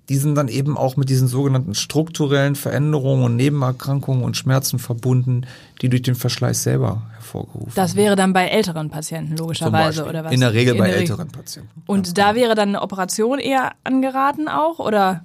Die 0.08 0.16
sind 0.16 0.34
dann 0.34 0.48
eben 0.48 0.76
auch 0.76 0.96
mit 0.96 1.08
diesen 1.08 1.28
sogenannten 1.28 1.74
strukturellen 1.74 2.56
Veränderungen 2.56 3.24
und 3.24 3.36
Nebenerkrankungen 3.36 4.22
und 4.22 4.36
Schmerzen 4.36 4.78
verbunden, 4.78 5.46
die 5.80 5.88
durch 5.88 6.02
den 6.02 6.14
Verschleiß 6.14 6.62
selber 6.62 7.02
hervorgerufen 7.14 7.72
Das 7.74 7.96
wäre 7.96 8.14
dann 8.14 8.32
bei 8.32 8.46
älteren 8.48 8.90
Patienten 8.90 9.36
logischerweise, 9.36 10.04
oder 10.04 10.24
was? 10.24 10.32
In 10.32 10.40
der 10.40 10.52
Regel 10.52 10.74
bei 10.74 10.88
der 10.88 10.98
älteren 10.98 11.28
Patienten. 11.28 11.82
Und 11.86 12.18
da 12.18 12.34
wäre 12.34 12.54
dann 12.54 12.70
eine 12.70 12.82
Operation 12.82 13.38
eher 13.38 13.72
angeraten 13.82 14.48
auch, 14.48 14.78
oder? 14.78 15.24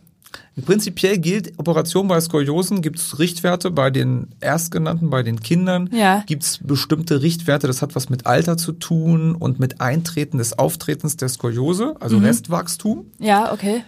Prinzipiell 0.66 1.18
gilt, 1.18 1.58
Operation 1.58 2.08
bei 2.08 2.20
Skoliosen 2.22 2.82
gibt 2.82 3.00
es 3.00 3.18
Richtwerte 3.18 3.72
bei 3.72 3.90
den 3.90 4.28
Erstgenannten, 4.42 5.10
bei 5.10 5.24
den 5.24 5.40
Kindern. 5.40 5.90
Ja. 5.92 6.24
Gibt 6.28 6.44
es 6.44 6.60
bestimmte 6.62 7.22
Richtwerte, 7.22 7.68
das 7.68 7.82
hat 7.82 7.96
was 7.96 8.10
mit 8.10 8.26
Alter 8.26 8.58
zu 8.58 8.74
tun 8.74 9.36
und 9.36 9.60
mit 9.60 9.82
Eintreten 9.82 10.38
des 10.38 10.60
Auftretens 10.60 11.18
der 11.18 11.30
Skoliose, 11.30 11.96
also 12.00 12.18
Mhm. 12.18 12.26
Restwachstum. 12.26 13.06
Ja, 13.20 13.52
okay. 13.54 13.84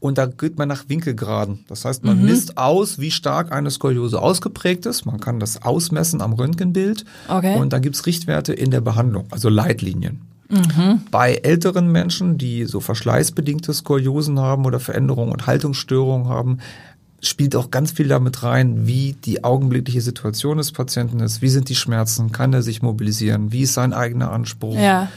Und 0.00 0.16
da 0.16 0.26
geht 0.26 0.58
man 0.58 0.68
nach 0.68 0.84
Winkelgraden. 0.88 1.64
Das 1.66 1.84
heißt, 1.84 2.04
Mhm. 2.04 2.08
man 2.10 2.24
misst 2.24 2.56
aus, 2.56 3.00
wie 3.00 3.10
stark 3.10 3.50
eine 3.50 3.70
Skoliose 3.70 4.20
ausgeprägt 4.22 4.86
ist. 4.86 5.06
Man 5.06 5.18
kann 5.18 5.40
das 5.40 5.62
ausmessen 5.62 6.20
am 6.20 6.32
Röntgenbild. 6.34 7.04
Okay. 7.26 7.56
Und 7.56 7.72
da 7.72 7.80
gibt's 7.80 8.06
Richtwerte 8.06 8.52
in 8.52 8.70
der 8.70 8.80
Behandlung, 8.80 9.26
also 9.30 9.48
Leitlinien. 9.48 10.20
Mhm. 10.48 11.02
Bei 11.10 11.34
älteren 11.34 11.90
Menschen, 11.92 12.38
die 12.38 12.64
so 12.64 12.80
verschleißbedingte 12.80 13.74
Skoliosen 13.74 14.38
haben 14.38 14.64
oder 14.64 14.80
Veränderungen 14.80 15.32
und 15.32 15.46
Haltungsstörungen 15.46 16.28
haben, 16.28 16.58
spielt 17.20 17.56
auch 17.56 17.70
ganz 17.72 17.90
viel 17.90 18.06
damit 18.08 18.44
rein, 18.44 18.86
wie 18.86 19.16
die 19.24 19.42
augenblickliche 19.42 20.00
Situation 20.00 20.58
des 20.58 20.70
Patienten 20.70 21.18
ist, 21.20 21.42
wie 21.42 21.48
sind 21.48 21.68
die 21.68 21.74
Schmerzen, 21.74 22.30
kann 22.30 22.52
er 22.52 22.62
sich 22.62 22.80
mobilisieren, 22.80 23.50
wie 23.50 23.62
ist 23.62 23.74
sein 23.74 23.92
eigener 23.92 24.30
Anspruch. 24.30 24.76
Ja. 24.76 25.08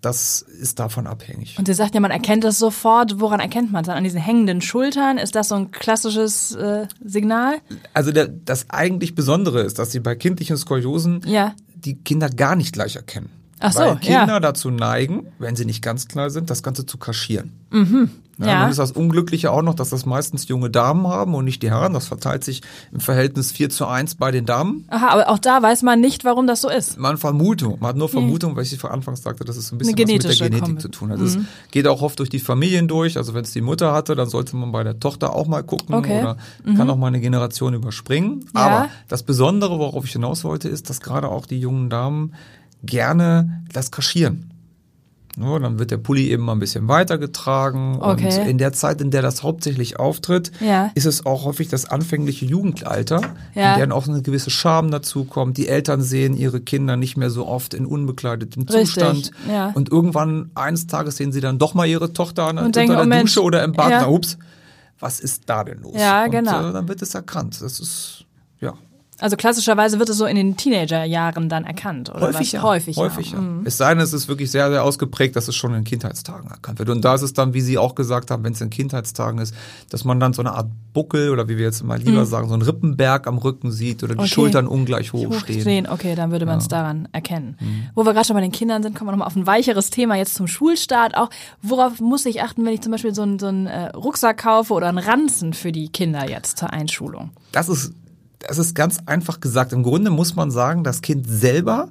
Das 0.00 0.42
ist 0.42 0.78
davon 0.78 1.06
abhängig. 1.08 1.58
Und 1.58 1.66
Sie 1.66 1.74
sagt 1.74 1.94
ja, 1.94 2.00
man 2.00 2.12
erkennt 2.12 2.44
das 2.44 2.58
sofort. 2.58 3.18
Woran 3.20 3.40
erkennt 3.40 3.72
man 3.72 3.82
es 3.82 3.86
dann? 3.88 3.96
An 3.96 4.04
diesen 4.04 4.20
hängenden 4.20 4.60
Schultern? 4.60 5.18
Ist 5.18 5.34
das 5.34 5.48
so 5.48 5.56
ein 5.56 5.70
klassisches 5.72 6.54
äh, 6.54 6.86
Signal? 7.04 7.56
Also 7.94 8.12
der, 8.12 8.28
das 8.28 8.70
eigentlich 8.70 9.14
Besondere 9.16 9.62
ist, 9.62 9.78
dass 9.80 9.90
sie 9.90 9.98
bei 10.00 10.14
kindlichen 10.14 10.56
Skoliosen 10.56 11.20
Ja. 11.26 11.54
die 11.74 11.96
Kinder 11.96 12.28
gar 12.30 12.54
nicht 12.54 12.72
gleich 12.72 12.94
erkennen. 12.94 13.30
Ach 13.60 13.72
so, 13.72 13.80
Weil 13.80 13.96
Kinder 13.96 14.26
ja. 14.34 14.40
dazu 14.40 14.70
neigen, 14.70 15.26
wenn 15.40 15.56
sie 15.56 15.64
nicht 15.64 15.82
ganz 15.82 16.06
klar 16.06 16.30
sind, 16.30 16.48
das 16.48 16.62
Ganze 16.62 16.86
zu 16.86 16.96
kaschieren. 16.98 17.52
Ja, 18.38 18.46
Ja. 18.46 18.60
Dann 18.62 18.70
ist 18.70 18.78
das 18.78 18.92
Unglückliche 18.92 19.50
auch 19.50 19.62
noch, 19.62 19.74
dass 19.74 19.90
das 19.90 20.06
meistens 20.06 20.46
junge 20.48 20.70
Damen 20.70 21.06
haben 21.08 21.34
und 21.34 21.44
nicht 21.44 21.62
die 21.62 21.70
Herren. 21.70 21.92
Das 21.92 22.06
verteilt 22.06 22.44
sich 22.44 22.62
im 22.92 23.00
Verhältnis 23.00 23.50
4 23.52 23.68
zu 23.70 23.86
1 23.86 24.14
bei 24.14 24.30
den 24.30 24.46
Damen. 24.46 24.84
Aha, 24.88 25.08
aber 25.08 25.28
auch 25.28 25.38
da 25.38 25.60
weiß 25.62 25.82
man 25.82 26.00
nicht, 26.00 26.24
warum 26.24 26.46
das 26.46 26.60
so 26.60 26.68
ist. 26.70 26.98
Man 26.98 27.18
Vermutung, 27.18 27.78
man 27.80 27.88
hat 27.90 27.96
nur 27.96 28.08
Vermutung, 28.08 28.54
weil 28.56 28.62
ich 28.62 28.78
vor 28.78 28.92
Anfangs 28.92 29.22
sagte, 29.22 29.44
das 29.44 29.56
ist 29.56 29.72
ein 29.72 29.78
bisschen 29.78 29.94
was 29.98 29.98
mit 30.06 30.24
der 30.24 30.48
Genetik 30.50 30.62
Kombi- 30.76 30.78
zu 30.80 30.88
tun. 30.88 31.10
Also 31.10 31.24
es 31.24 31.38
geht 31.72 31.86
auch 31.88 32.00
oft 32.02 32.18
durch 32.18 32.28
die 32.30 32.38
Familien 32.38 32.86
durch. 32.88 33.16
Also 33.16 33.34
wenn 33.34 33.42
es 33.44 33.52
die 33.52 33.60
Mutter 33.60 33.92
hatte, 33.92 34.14
dann 34.14 34.28
sollte 34.28 34.54
man 34.56 34.70
bei 34.72 34.84
der 34.84 35.00
Tochter 35.00 35.34
auch 35.34 35.46
mal 35.48 35.62
gucken 35.64 35.94
Okay. 35.94 36.20
oder 36.20 36.36
kann 36.76 36.88
auch 36.90 36.96
mal 36.96 37.08
eine 37.08 37.20
Generation 37.20 37.74
überspringen. 37.74 38.44
Ja. 38.54 38.60
Aber 38.60 38.88
das 39.08 39.22
Besondere, 39.24 39.78
worauf 39.78 40.04
ich 40.04 40.12
hinaus 40.12 40.44
wollte, 40.44 40.68
ist, 40.68 40.88
dass 40.90 41.00
gerade 41.00 41.28
auch 41.28 41.46
die 41.46 41.58
jungen 41.58 41.90
Damen 41.90 42.34
gerne 42.84 43.62
das 43.72 43.90
kaschieren. 43.90 44.50
Ja, 45.40 45.58
dann 45.60 45.78
wird 45.78 45.90
der 45.90 45.98
Pulli 45.98 46.28
eben 46.30 46.44
mal 46.44 46.52
ein 46.52 46.58
bisschen 46.58 46.88
weitergetragen 46.88 47.98
Okay. 48.00 48.40
und 48.40 48.48
in 48.48 48.58
der 48.58 48.72
Zeit, 48.72 49.00
in 49.00 49.10
der 49.10 49.22
das 49.22 49.42
hauptsächlich 49.42 49.98
auftritt, 49.98 50.50
Ja. 50.60 50.90
ist 50.94 51.04
es 51.06 51.26
auch 51.26 51.44
häufig 51.44 51.68
das 51.68 51.84
anfängliche 51.84 52.44
Jugendalter, 52.44 53.20
Ja. 53.54 53.74
in 53.74 53.88
der 53.88 53.96
auch 53.96 54.08
eine 54.08 54.22
gewisse 54.22 54.50
Scham 54.50 54.90
dazu 54.90 55.24
kommt. 55.24 55.56
Die 55.56 55.68
Eltern 55.68 56.02
sehen 56.02 56.36
ihre 56.36 56.60
Kinder 56.60 56.96
nicht 56.96 57.16
mehr 57.16 57.30
so 57.30 57.46
oft 57.46 57.74
in 57.74 57.86
unbekleidetem 57.86 58.64
Richtig, 58.64 58.94
Zustand. 58.94 59.30
ja. 59.48 59.70
Und 59.74 59.90
irgendwann 59.90 60.50
eines 60.54 60.86
Tages 60.86 61.16
sehen 61.16 61.32
sie 61.32 61.40
dann 61.40 61.58
doch 61.58 61.74
mal 61.74 61.86
ihre 61.86 62.12
Tochter 62.12 62.44
an, 62.48 62.58
Und 62.58 62.66
unter 62.66 62.80
denken, 62.80 63.08
der 63.10 63.18
oh 63.18 63.22
Dusche 63.22 63.42
oder 63.42 63.62
im 63.62 63.72
Bad. 63.72 63.90
Na, 63.90 64.08
ups, 64.08 64.38
was 64.98 65.20
ist 65.20 65.44
da 65.46 65.62
denn 65.62 65.82
los? 65.82 65.94
Ja, 65.96 66.24
und, 66.24 66.30
genau. 66.32 66.70
Äh, 66.70 66.72
dann 66.72 66.88
wird 66.88 67.00
es 67.02 67.14
erkannt. 67.14 67.60
Das 67.60 67.78
ist, 67.78 68.24
ja. 68.60 68.74
Also 69.20 69.36
klassischerweise 69.36 69.98
wird 69.98 70.08
es 70.08 70.16
so 70.16 70.26
in 70.26 70.36
den 70.36 70.56
Teenagerjahren 70.56 71.48
dann 71.48 71.64
erkannt, 71.64 72.08
oder 72.10 72.20
Häufig 72.28 72.40
was? 72.40 72.52
ja. 72.52 72.62
Häufig, 72.62 72.96
Häufig 72.96 73.30
ja. 73.32 73.36
ja. 73.38 73.40
Mhm. 73.42 73.62
Es 73.64 73.76
sei 73.76 73.92
denn, 73.94 74.02
es 74.02 74.12
ist 74.12 74.28
wirklich 74.28 74.50
sehr, 74.50 74.70
sehr 74.70 74.84
ausgeprägt, 74.84 75.34
dass 75.36 75.48
es 75.48 75.56
schon 75.56 75.74
in 75.74 75.84
Kindheitstagen 75.84 76.50
erkannt 76.50 76.78
wird. 76.78 76.88
Und 76.88 77.04
da 77.04 77.14
ist 77.14 77.22
es 77.22 77.32
dann, 77.32 77.52
wie 77.54 77.60
Sie 77.60 77.78
auch 77.78 77.94
gesagt 77.94 78.30
haben, 78.30 78.44
wenn 78.44 78.52
es 78.52 78.60
in 78.60 78.70
Kindheitstagen 78.70 79.40
ist, 79.40 79.54
dass 79.90 80.04
man 80.04 80.20
dann 80.20 80.32
so 80.32 80.42
eine 80.42 80.52
Art 80.52 80.68
Buckel 80.92 81.30
oder 81.30 81.48
wie 81.48 81.56
wir 81.58 81.64
jetzt 81.64 81.82
mal 81.84 81.98
lieber 81.98 82.26
sagen, 82.26 82.48
so 82.48 82.54
einen 82.54 82.62
Rippenberg 82.62 83.26
am 83.26 83.38
Rücken 83.38 83.70
sieht 83.72 84.02
oder 84.02 84.14
die 84.14 84.18
Mhm. 84.18 84.24
Okay. 84.24 84.28
Schultern 84.34 84.66
ungleich 84.66 85.12
hoch 85.12 85.32
stehen. 85.40 85.56
Hochstehen, 85.58 85.88
okay, 85.88 86.14
dann 86.14 86.30
würde 86.30 86.46
man 86.46 86.58
es 86.58 86.68
daran 86.68 87.08
erkennen. 87.12 87.56
Mhm. 87.60 87.84
Wo 87.94 88.04
wir 88.04 88.12
gerade 88.14 88.26
schon 88.26 88.34
bei 88.34 88.40
den 88.40 88.52
Kindern 88.52 88.82
sind, 88.82 88.94
kommen 88.96 89.08
wir 89.08 89.12
nochmal 89.12 89.26
auf 89.28 89.36
ein 89.36 89.46
weicheres 89.46 89.90
Thema 89.90 90.16
jetzt 90.16 90.34
zum 90.34 90.46
Schulstart 90.46 91.16
auch. 91.16 91.30
Worauf 91.62 92.00
muss 92.00 92.24
ich 92.26 92.42
achten, 92.42 92.64
wenn 92.64 92.72
ich 92.74 92.80
zum 92.82 92.92
Beispiel 92.92 93.14
so 93.14 93.22
einen, 93.22 93.38
so 93.38 93.46
einen 93.46 93.66
äh, 93.66 93.86
Rucksack 93.90 94.38
kaufe 94.38 94.74
oder 94.74 94.88
einen 94.88 94.98
Ranzen 94.98 95.54
für 95.54 95.72
die 95.72 95.88
Kinder 95.88 96.28
jetzt 96.28 96.58
zur 96.58 96.72
Einschulung? 96.72 97.30
Das 97.52 97.68
ist, 97.68 97.92
das 98.40 98.58
ist 98.58 98.74
ganz 98.74 98.98
einfach 99.06 99.40
gesagt. 99.40 99.72
Im 99.72 99.82
Grunde 99.82 100.10
muss 100.10 100.36
man 100.36 100.50
sagen, 100.50 100.84
das 100.84 101.00
Kind 101.02 101.26
selber 101.28 101.88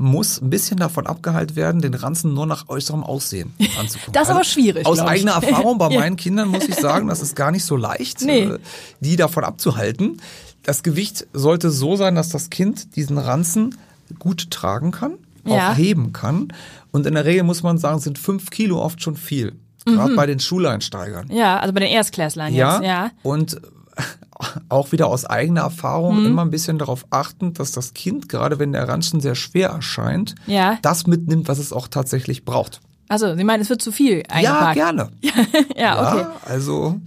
muss 0.00 0.40
ein 0.40 0.48
bisschen 0.48 0.76
davon 0.78 1.08
abgehalten 1.08 1.56
werden, 1.56 1.80
den 1.82 1.92
Ranzen 1.94 2.32
nur 2.32 2.46
nach 2.46 2.68
äußerem 2.68 3.02
Aussehen 3.02 3.52
anzugucken. 3.80 4.12
Das 4.12 4.28
ist 4.28 4.30
aber 4.34 4.44
schwierig, 4.44 4.86
Aus 4.86 4.94
glaub 4.98 5.06
ich. 5.08 5.12
eigener 5.12 5.32
Erfahrung 5.32 5.76
bei 5.78 5.88
meinen 5.94 6.14
Kindern 6.16 6.48
muss 6.48 6.68
ich 6.68 6.76
sagen, 6.76 7.08
das 7.08 7.20
ist 7.20 7.34
gar 7.34 7.50
nicht 7.50 7.64
so 7.64 7.74
leicht, 7.76 8.20
Nee. 8.22 8.44
äh, 8.44 8.58
die 9.00 9.16
davon 9.16 9.42
abzuhalten. 9.42 10.20
Das 10.62 10.84
Gewicht 10.84 11.26
sollte 11.32 11.70
so 11.70 11.96
sein, 11.96 12.14
dass 12.14 12.28
das 12.28 12.48
Kind 12.50 12.94
diesen 12.94 13.18
Ranzen 13.18 13.76
gut 14.20 14.52
tragen 14.52 14.92
kann, 14.92 15.14
Ja. 15.44 15.72
auch 15.72 15.76
heben 15.76 16.12
kann. 16.12 16.52
Und 16.92 17.04
in 17.06 17.14
der 17.14 17.24
Regel 17.24 17.42
muss 17.42 17.64
man 17.64 17.76
sagen, 17.78 17.98
sind 17.98 18.18
fünf 18.20 18.50
Kilo 18.50 18.80
oft 18.80 19.02
schon 19.02 19.16
viel. 19.16 19.54
Gerade 19.84 20.14
bei 20.14 20.26
den 20.26 20.38
Schuleinsteigern. 20.38 21.28
Ja, 21.32 21.58
also 21.58 21.72
bei 21.72 21.80
den 21.80 21.88
Erstklässlern 21.90 22.52
Ja, 22.54 22.74
jetzt, 22.76 22.86
ja. 22.86 23.10
und 23.22 23.60
auch 24.68 24.92
wieder 24.92 25.06
aus 25.08 25.24
eigener 25.24 25.62
Mhm. 25.62 25.66
Erfahrung 25.66 26.24
immer 26.24 26.42
ein 26.42 26.50
bisschen 26.50 26.78
darauf 26.78 27.04
achten, 27.10 27.54
dass 27.54 27.72
das 27.72 27.94
Kind, 27.94 28.28
gerade 28.28 28.58
wenn 28.58 28.72
der 28.72 28.88
Ranzen 28.88 29.20
sehr 29.20 29.34
schwer 29.34 29.70
erscheint, 29.70 30.34
Ja. 30.46 30.78
das 30.82 31.06
mitnimmt, 31.06 31.48
was 31.48 31.58
es 31.58 31.72
auch 31.72 31.88
tatsächlich 31.88 32.44
braucht. 32.44 32.80
Also, 33.08 33.34
Sie 33.36 33.44
meinen, 33.44 33.62
es 33.62 33.70
wird 33.70 33.80
zu 33.82 33.90
viel 33.90 34.18
Ja, 34.18 34.34
eingepackt? 34.34 34.74
gerne. 34.74 35.08
Ja, 35.76 36.12
okay. 36.12 36.20
Ja, 36.22 36.32
also 36.44 37.00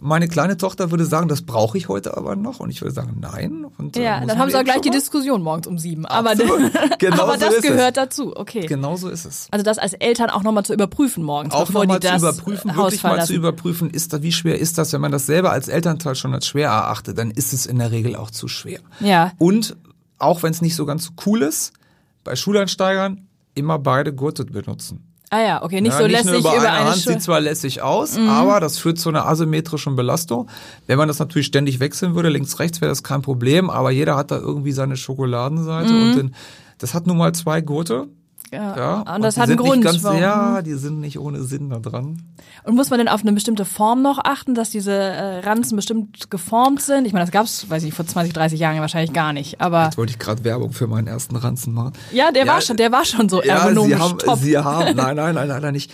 meine 0.00 0.28
kleine 0.28 0.56
Tochter 0.56 0.90
würde 0.90 1.04
sagen, 1.04 1.28
das 1.28 1.42
brauche 1.42 1.78
ich 1.78 1.88
heute 1.88 2.16
aber 2.16 2.36
noch. 2.36 2.60
Und 2.60 2.70
ich 2.70 2.80
würde 2.82 2.92
sagen, 2.94 3.18
nein. 3.20 3.64
Und, 3.78 3.96
äh, 3.96 4.02
Ja, 4.04 4.18
muss 4.18 4.28
dann 4.28 4.38
haben 4.38 4.50
Sie 4.50 4.56
auch 4.58 4.64
gleich 4.64 4.80
die 4.80 4.90
Diskussion 4.90 5.42
morgens 5.42 5.66
um 5.66 5.78
sieben. 5.78 6.04
Aber, 6.06 6.30
Absolut. 6.32 6.72
Genau 6.98 7.22
aber 7.22 7.34
so 7.34 7.40
das 7.40 7.54
ist 7.54 7.64
es. 7.64 7.70
gehört 7.70 7.96
dazu, 7.96 8.36
okay. 8.36 8.66
Genau 8.66 8.96
so 8.96 9.08
ist 9.08 9.24
es. 9.24 9.48
Also 9.50 9.62
das 9.64 9.78
als 9.78 9.92
Eltern 9.94 10.30
auch 10.30 10.42
nochmal 10.42 10.64
zu 10.64 10.72
überprüfen 10.74 11.22
morgens, 11.24 11.54
Auch 11.54 11.66
bevor 11.66 11.82
nochmal 11.82 12.00
zu 12.00 12.08
das 12.08 12.22
überprüfen, 12.22 12.76
Haus 12.76 12.84
wirklich 12.86 13.02
mal 13.02 13.08
verlassen. 13.10 13.26
zu 13.28 13.34
überprüfen, 13.34 13.90
ist 13.90 14.12
da, 14.12 14.22
wie 14.22 14.32
schwer 14.32 14.58
ist 14.58 14.78
das? 14.78 14.92
Wenn 14.92 15.00
man 15.00 15.12
das 15.12 15.26
selber 15.26 15.52
als 15.52 15.68
Elternteil 15.68 16.14
schon 16.14 16.34
als 16.34 16.46
schwer 16.46 16.68
erachtet, 16.68 17.16
dann 17.18 17.30
ist 17.30 17.52
es 17.52 17.66
in 17.66 17.78
der 17.78 17.90
Regel 17.90 18.16
auch 18.16 18.30
zu 18.30 18.48
schwer. 18.48 18.80
Ja. 19.00 19.32
Und 19.38 19.76
auch 20.18 20.42
wenn 20.42 20.50
es 20.52 20.60
nicht 20.62 20.74
so 20.76 20.86
ganz 20.86 21.12
cool 21.26 21.42
ist, 21.42 21.72
bei 22.24 22.36
Schuleinsteigern 22.36 23.26
immer 23.54 23.78
beide 23.78 24.12
Gurte 24.14 24.44
benutzen. 24.44 25.13
Ah 25.36 25.40
ja, 25.42 25.62
okay, 25.64 25.80
nicht 25.80 25.90
Ja, 25.92 25.98
so 25.98 26.04
nicht 26.04 26.12
lässig 26.12 26.38
über, 26.38 26.50
über 26.54 26.60
eine 26.60 26.70
eine 26.78 26.90
Hand 26.90 27.02
Schul- 27.02 27.12
sieht 27.14 27.22
zwar 27.22 27.40
lässig 27.40 27.82
aus, 27.82 28.16
aber 28.16 28.60
das 28.60 28.78
führt 28.78 28.98
zu 29.00 29.08
einer 29.08 29.26
asymmetrischen 29.26 29.96
Belastung. 29.96 30.48
Wenn 30.86 30.96
man 30.96 31.08
das 31.08 31.18
natürlich 31.18 31.46
ständig 31.46 31.80
wechseln 31.80 32.14
würde, 32.14 32.28
links, 32.28 32.60
rechts 32.60 32.80
wäre 32.80 32.90
das 32.90 33.02
kein 33.02 33.20
Problem, 33.22 33.68
aber 33.68 33.90
jeder 33.90 34.14
hat 34.16 34.30
da 34.30 34.36
irgendwie 34.38 34.70
seine 34.70 34.96
Schokoladenseite 34.96 35.92
und 35.92 36.16
dann, 36.16 36.34
das 36.78 36.94
hat 36.94 37.08
nun 37.08 37.16
mal 37.18 37.32
zwei 37.34 37.60
Gurte. 37.62 38.06
Ja. 38.54 38.76
Ja, 38.76 39.14
Und 39.14 39.22
das 39.22 39.34
die 39.34 39.40
hat 39.40 39.48
einen 39.48 39.58
sind 39.58 39.66
Grund. 39.66 39.84
Nicht 39.84 40.02
ganz, 40.04 40.20
ja, 40.20 40.62
die 40.62 40.74
sind 40.74 41.00
nicht 41.00 41.18
ohne 41.18 41.42
Sinn 41.42 41.70
da 41.70 41.78
dran. 41.78 42.22
Und 42.64 42.74
muss 42.76 42.90
man 42.90 42.98
denn 42.98 43.08
auf 43.08 43.22
eine 43.22 43.32
bestimmte 43.32 43.64
Form 43.64 44.00
noch 44.02 44.18
achten, 44.22 44.54
dass 44.54 44.70
diese 44.70 44.92
äh, 44.92 45.40
Ranzen 45.40 45.76
bestimmt 45.76 46.30
geformt 46.30 46.80
sind? 46.80 47.06
Ich 47.06 47.12
meine, 47.12 47.24
das 47.24 47.32
gab's, 47.32 47.68
weiß 47.68 47.82
ich, 47.84 47.92
vor 47.94 48.06
20, 48.06 48.32
30 48.32 48.58
Jahren 48.60 48.78
wahrscheinlich 48.80 49.12
gar 49.12 49.32
nicht. 49.32 49.60
Aber 49.60 49.84
Jetzt 49.84 49.98
wollte 49.98 50.12
ich 50.12 50.18
gerade 50.18 50.44
Werbung 50.44 50.72
für 50.72 50.86
meinen 50.86 51.06
ersten 51.06 51.36
Ranzen 51.36 51.74
machen. 51.74 51.92
ja, 52.12 52.30
der 52.32 52.46
Ja, 52.46 52.52
war 52.54 52.60
schon, 52.60 52.76
der 52.76 52.92
war 52.92 53.04
schon 53.04 53.28
so 53.28 53.42
Ja, 53.42 53.56
ergonomisch 53.66 53.96
sie 53.96 54.02
haben, 54.02 54.18
top. 54.18 54.38
sie 54.38 54.58
haben, 54.58 54.96
nein, 54.96 55.16
nein, 55.16 55.34
nein, 55.34 55.48
leider 55.48 55.72
nicht. 55.72 55.92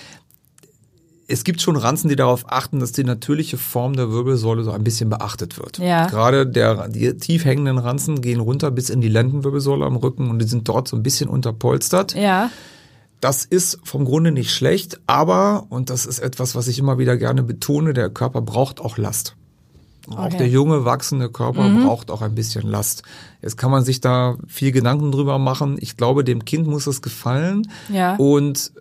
Es 1.31 1.45
gibt 1.45 1.61
schon 1.61 1.77
Ranzen, 1.77 2.09
die 2.09 2.17
darauf 2.17 2.51
achten, 2.51 2.81
dass 2.81 2.93
die 2.93 3.05
natürliche 3.05 3.57
Form 3.57 3.95
der 3.95 4.11
Wirbelsäule 4.11 4.65
so 4.65 4.73
ein 4.73 4.83
bisschen 4.83 5.09
beachtet 5.09 5.59
wird. 5.59 5.79
Ja. 5.79 6.07
Gerade 6.07 6.47
der, 6.47 6.89
die 6.89 7.17
tief 7.17 7.45
hängenden 7.45 7.79
Ranzen 7.79 8.21
gehen 8.21 8.41
runter 8.41 8.71
bis 8.71 8.91
in 8.91 9.01
die 9.01 9.09
Lendenwirbelsäule 9.09 9.85
am 9.85 9.97
Rücken 9.97 10.29
und 10.31 10.41
die 10.41 10.47
sind 10.47 10.69
dort 10.69 10.89
so 10.89 10.97
ein 10.97 11.03
bisschen 11.03 11.29
unterpolstert. 11.29 12.15
ja, 12.15 12.51
Das 13.21 13.45
ist 13.45 13.79
vom 13.85 14.05
Grunde 14.05 14.33
nicht 14.33 14.53
schlecht, 14.53 14.99
aber, 15.07 15.67
und 15.69 15.91
das 15.91 16.07
ist 16.07 16.19
etwas, 16.19 16.55
was 16.55 16.69
ich 16.69 16.79
immer 16.79 16.99
wieder 16.99 17.17
gerne 17.17 17.43
betone, 17.43 17.93
der 17.93 18.11
Körper 18.11 18.43
braucht 18.43 18.81
auch 18.81 18.99
Last. 18.99 19.37
Okay. 20.09 20.19
Auch 20.19 20.29
der 20.35 20.49
junge, 20.49 20.85
wachsende 20.85 21.29
Körper 21.31 21.69
mhm. 21.69 21.85
braucht 21.85 22.11
auch 22.11 22.23
ein 22.23 22.35
bisschen 22.35 22.67
Last. 22.67 23.03
Jetzt 23.43 23.57
kann 23.57 23.71
man 23.71 23.85
sich 23.85 24.01
da 24.01 24.37
viel 24.49 24.73
Gedanken 24.73 25.13
drüber 25.13 25.39
machen. 25.39 25.77
Ich 25.81 25.97
glaube, 25.97 26.25
dem 26.25 26.45
Kind 26.45 26.67
muss 26.67 26.87
es 26.87 27.03
gefallen. 27.03 27.71
Ja. 27.89 28.17
Und 28.17 28.73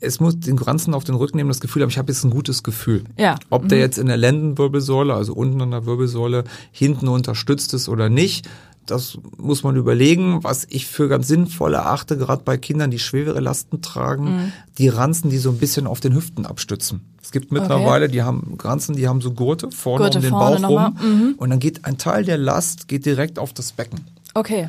es 0.00 0.20
muss 0.20 0.38
den 0.38 0.56
Ganzen 0.56 0.94
auf 0.94 1.04
den 1.04 1.14
Rücken 1.14 1.36
nehmen, 1.36 1.48
das 1.48 1.60
Gefühl 1.60 1.82
haben, 1.82 1.90
ich 1.90 1.98
habe 1.98 2.12
jetzt 2.12 2.24
ein 2.24 2.30
gutes 2.30 2.62
Gefühl. 2.62 3.04
Ja. 3.16 3.36
Ob 3.50 3.64
mhm. 3.64 3.68
der 3.68 3.78
jetzt 3.78 3.98
in 3.98 4.06
der 4.06 4.16
Lendenwirbelsäule, 4.16 5.14
also 5.14 5.34
unten 5.34 5.60
an 5.62 5.70
der 5.70 5.86
Wirbelsäule, 5.86 6.44
hinten 6.70 7.08
unterstützt 7.08 7.74
ist 7.74 7.88
oder 7.88 8.08
nicht, 8.08 8.48
das 8.86 9.18
muss 9.36 9.62
man 9.62 9.76
überlegen. 9.76 10.44
Was 10.44 10.66
ich 10.68 10.86
für 10.86 11.08
ganz 11.08 11.26
sinnvoll 11.26 11.74
erachte, 11.74 12.16
gerade 12.16 12.42
bei 12.44 12.56
Kindern, 12.56 12.90
die 12.90 12.98
schwere 12.98 13.40
Lasten 13.40 13.82
tragen, 13.82 14.24
mhm. 14.24 14.52
die 14.78 14.88
Ranzen, 14.88 15.30
die 15.30 15.38
so 15.38 15.50
ein 15.50 15.58
bisschen 15.58 15.86
auf 15.86 16.00
den 16.00 16.14
Hüften 16.14 16.46
abstützen. 16.46 17.00
Es 17.22 17.32
gibt 17.32 17.50
mittlerweile, 17.50 18.04
okay. 18.04 18.12
die 18.12 18.22
haben 18.22 18.56
Ranzen, 18.60 18.94
die 18.94 19.08
haben 19.08 19.20
so 19.20 19.32
Gurte 19.32 19.72
vorne 19.72 20.04
Gurte 20.04 20.18
um 20.18 20.22
den 20.22 20.30
Bauch 20.30 20.68
rum. 20.68 20.96
Mhm. 21.02 21.34
Und 21.36 21.50
dann 21.50 21.58
geht 21.58 21.84
ein 21.84 21.98
Teil 21.98 22.24
der 22.24 22.38
Last 22.38 22.86
geht 22.86 23.04
direkt 23.04 23.38
auf 23.38 23.52
das 23.52 23.72
Becken. 23.72 24.04
Okay. 24.34 24.68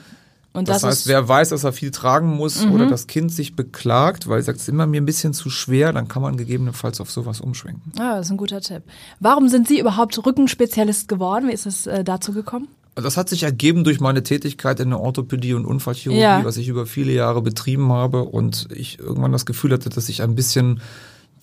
Und 0.53 0.69
das, 0.69 0.81
das 0.81 0.89
heißt, 0.89 1.07
wer 1.07 1.27
weiß, 1.27 1.49
dass 1.49 1.63
er 1.63 1.71
viel 1.71 1.91
tragen 1.91 2.35
muss 2.35 2.65
mhm. 2.65 2.71
oder 2.71 2.87
das 2.87 3.05
Kind 3.05 3.31
sich 3.31 3.55
beklagt, 3.55 4.27
weil 4.27 4.39
er 4.39 4.43
sagt, 4.43 4.57
es 4.57 4.63
ist 4.63 4.69
immer 4.69 4.87
mir 4.87 5.01
ein 5.01 5.05
bisschen 5.05 5.33
zu 5.33 5.49
schwer, 5.49 5.93
dann 5.93 6.07
kann 6.07 6.21
man 6.21 6.35
gegebenenfalls 6.35 6.99
auf 6.99 7.11
sowas 7.11 7.41
umschwenken. 7.41 7.91
Ah, 7.99 8.17
das 8.17 8.27
ist 8.27 8.31
ein 8.31 8.37
guter 8.37 8.61
Tipp. 8.61 8.83
Warum 9.19 9.49
sind 9.49 9.67
Sie 9.67 9.79
überhaupt 9.79 10.17
Rückenspezialist 10.25 11.07
geworden? 11.07 11.47
Wie 11.47 11.53
ist 11.53 11.67
es 11.67 11.85
äh, 11.85 12.03
dazu 12.03 12.33
gekommen? 12.33 12.67
Das 12.95 13.15
hat 13.15 13.29
sich 13.29 13.43
ergeben 13.43 13.83
durch 13.83 13.99
meine 13.99 14.23
Tätigkeit 14.23 14.79
in 14.79 14.89
der 14.89 14.99
Orthopädie 14.99 15.53
und 15.53 15.65
Unfallchirurgie, 15.65 16.21
ja. 16.21 16.43
was 16.43 16.57
ich 16.57 16.67
über 16.67 16.87
viele 16.87 17.11
Jahre 17.11 17.43
betrieben 17.43 17.91
habe 17.91 18.23
und 18.23 18.67
ich 18.73 18.97
irgendwann 18.97 19.31
das 19.31 19.45
Gefühl 19.45 19.71
hatte, 19.73 19.89
dass 19.89 20.09
ich 20.09 20.23
ein 20.23 20.33
bisschen 20.33 20.81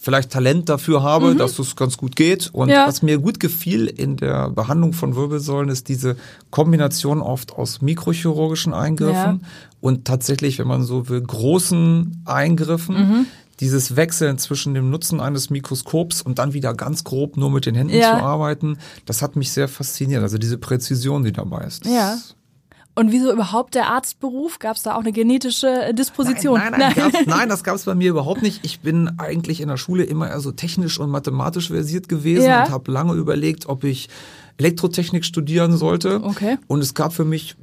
vielleicht 0.05 0.31
Talent 0.31 0.69
dafür 0.69 1.03
habe, 1.03 1.33
mhm. 1.33 1.39
dass 1.39 1.59
es 1.59 1.77
ganz 1.77 1.97
gut 1.97 2.15
geht. 2.15 2.51
Und 2.53 2.69
ja. 2.69 2.87
was 2.87 3.01
mir 3.01 3.19
gut 3.19 3.41
gefiel 3.41 3.87
in 3.87 4.17
der 4.17 4.51
Behandlung 4.51 4.93
von 4.93 5.17
Wirbelsäulen 5.17 5.71
ist 5.71 5.89
diese 5.89 6.17
Kombination 6.51 7.23
oft 7.23 7.53
aus 7.55 7.81
mikrochirurgischen 7.81 8.75
Eingriffen 8.75 9.41
ja. 9.43 9.49
und 9.81 10.05
tatsächlich, 10.05 10.59
wenn 10.59 10.69
man 10.69 10.83
so 10.83 11.09
will, 11.09 11.23
großen 11.23 12.23
Eingriffen. 12.27 12.97
Mhm 12.97 13.27
dieses 13.61 13.95
Wechseln 13.95 14.37
zwischen 14.37 14.75
dem 14.75 14.91
Nutzen 14.91 15.21
eines 15.21 15.49
Mikroskops 15.49 16.23
und 16.23 16.41
dann 16.41 16.55
wieder 16.55 16.75
ganz 16.75 17.05
grob 17.05 17.37
nur 17.37 17.53
mit 17.53 17.67
den 17.67 17.77
Händen 17.77 17.95
ja. 17.95 18.19
zu 18.19 18.25
arbeiten, 18.25 18.79
das 19.07 19.23
hat 19.23 19.37
mich 19.37 19.53
sehr 19.53 19.69
fasziniert. 19.69 20.23
Also 20.23 20.39
diese 20.39 20.59
Präzision, 20.59 21.23
die 21.23 21.31
dabei 21.31 21.65
ist. 21.65 21.87
Ja. 21.87 22.19
Und 22.97 23.11
wieso 23.11 23.33
überhaupt 23.33 23.75
der 23.75 23.89
Arztberuf? 23.89 24.61
Gab 24.61 24.77
es 24.77 24.85
da 24.85 24.95
auch 24.95 25.01
eine 25.01 25.11
genetische 25.11 25.93
Disposition? 25.95 26.61
Nein, 26.61 26.75
nein, 26.79 26.93
nein, 26.97 27.11
nein. 27.13 27.25
nein 27.27 27.49
das 27.49 27.65
gab 27.65 27.75
es 27.75 27.85
bei 27.85 27.95
mir 27.95 28.11
überhaupt 28.11 28.43
nicht. 28.43 28.61
Ich 28.63 28.81
bin 28.81 29.19
eigentlich 29.19 29.61
in 29.61 29.69
der 29.69 29.77
Schule 29.77 30.05
immer 30.05 30.29
eher 30.29 30.41
so 30.41 30.53
technisch 30.53 31.01
und 31.01 31.11
mathematisch 31.11 31.69
versiert 31.69 32.09
gewesen 32.09 32.45
ja. 32.47 32.65
und 32.65 32.71
habe 32.71 32.93
lange 32.93 33.15
überlegt, 33.15 33.69
ob 33.69 33.83
ich 33.83 34.09
Elektrotechnik 34.59 35.25
studieren 35.25 35.77
sollte. 35.77 36.23
Okay. 36.23 36.59
Und 36.69 36.81
es 36.81 36.95
gab 36.95 37.13
für 37.13 37.25
mich 37.25 37.57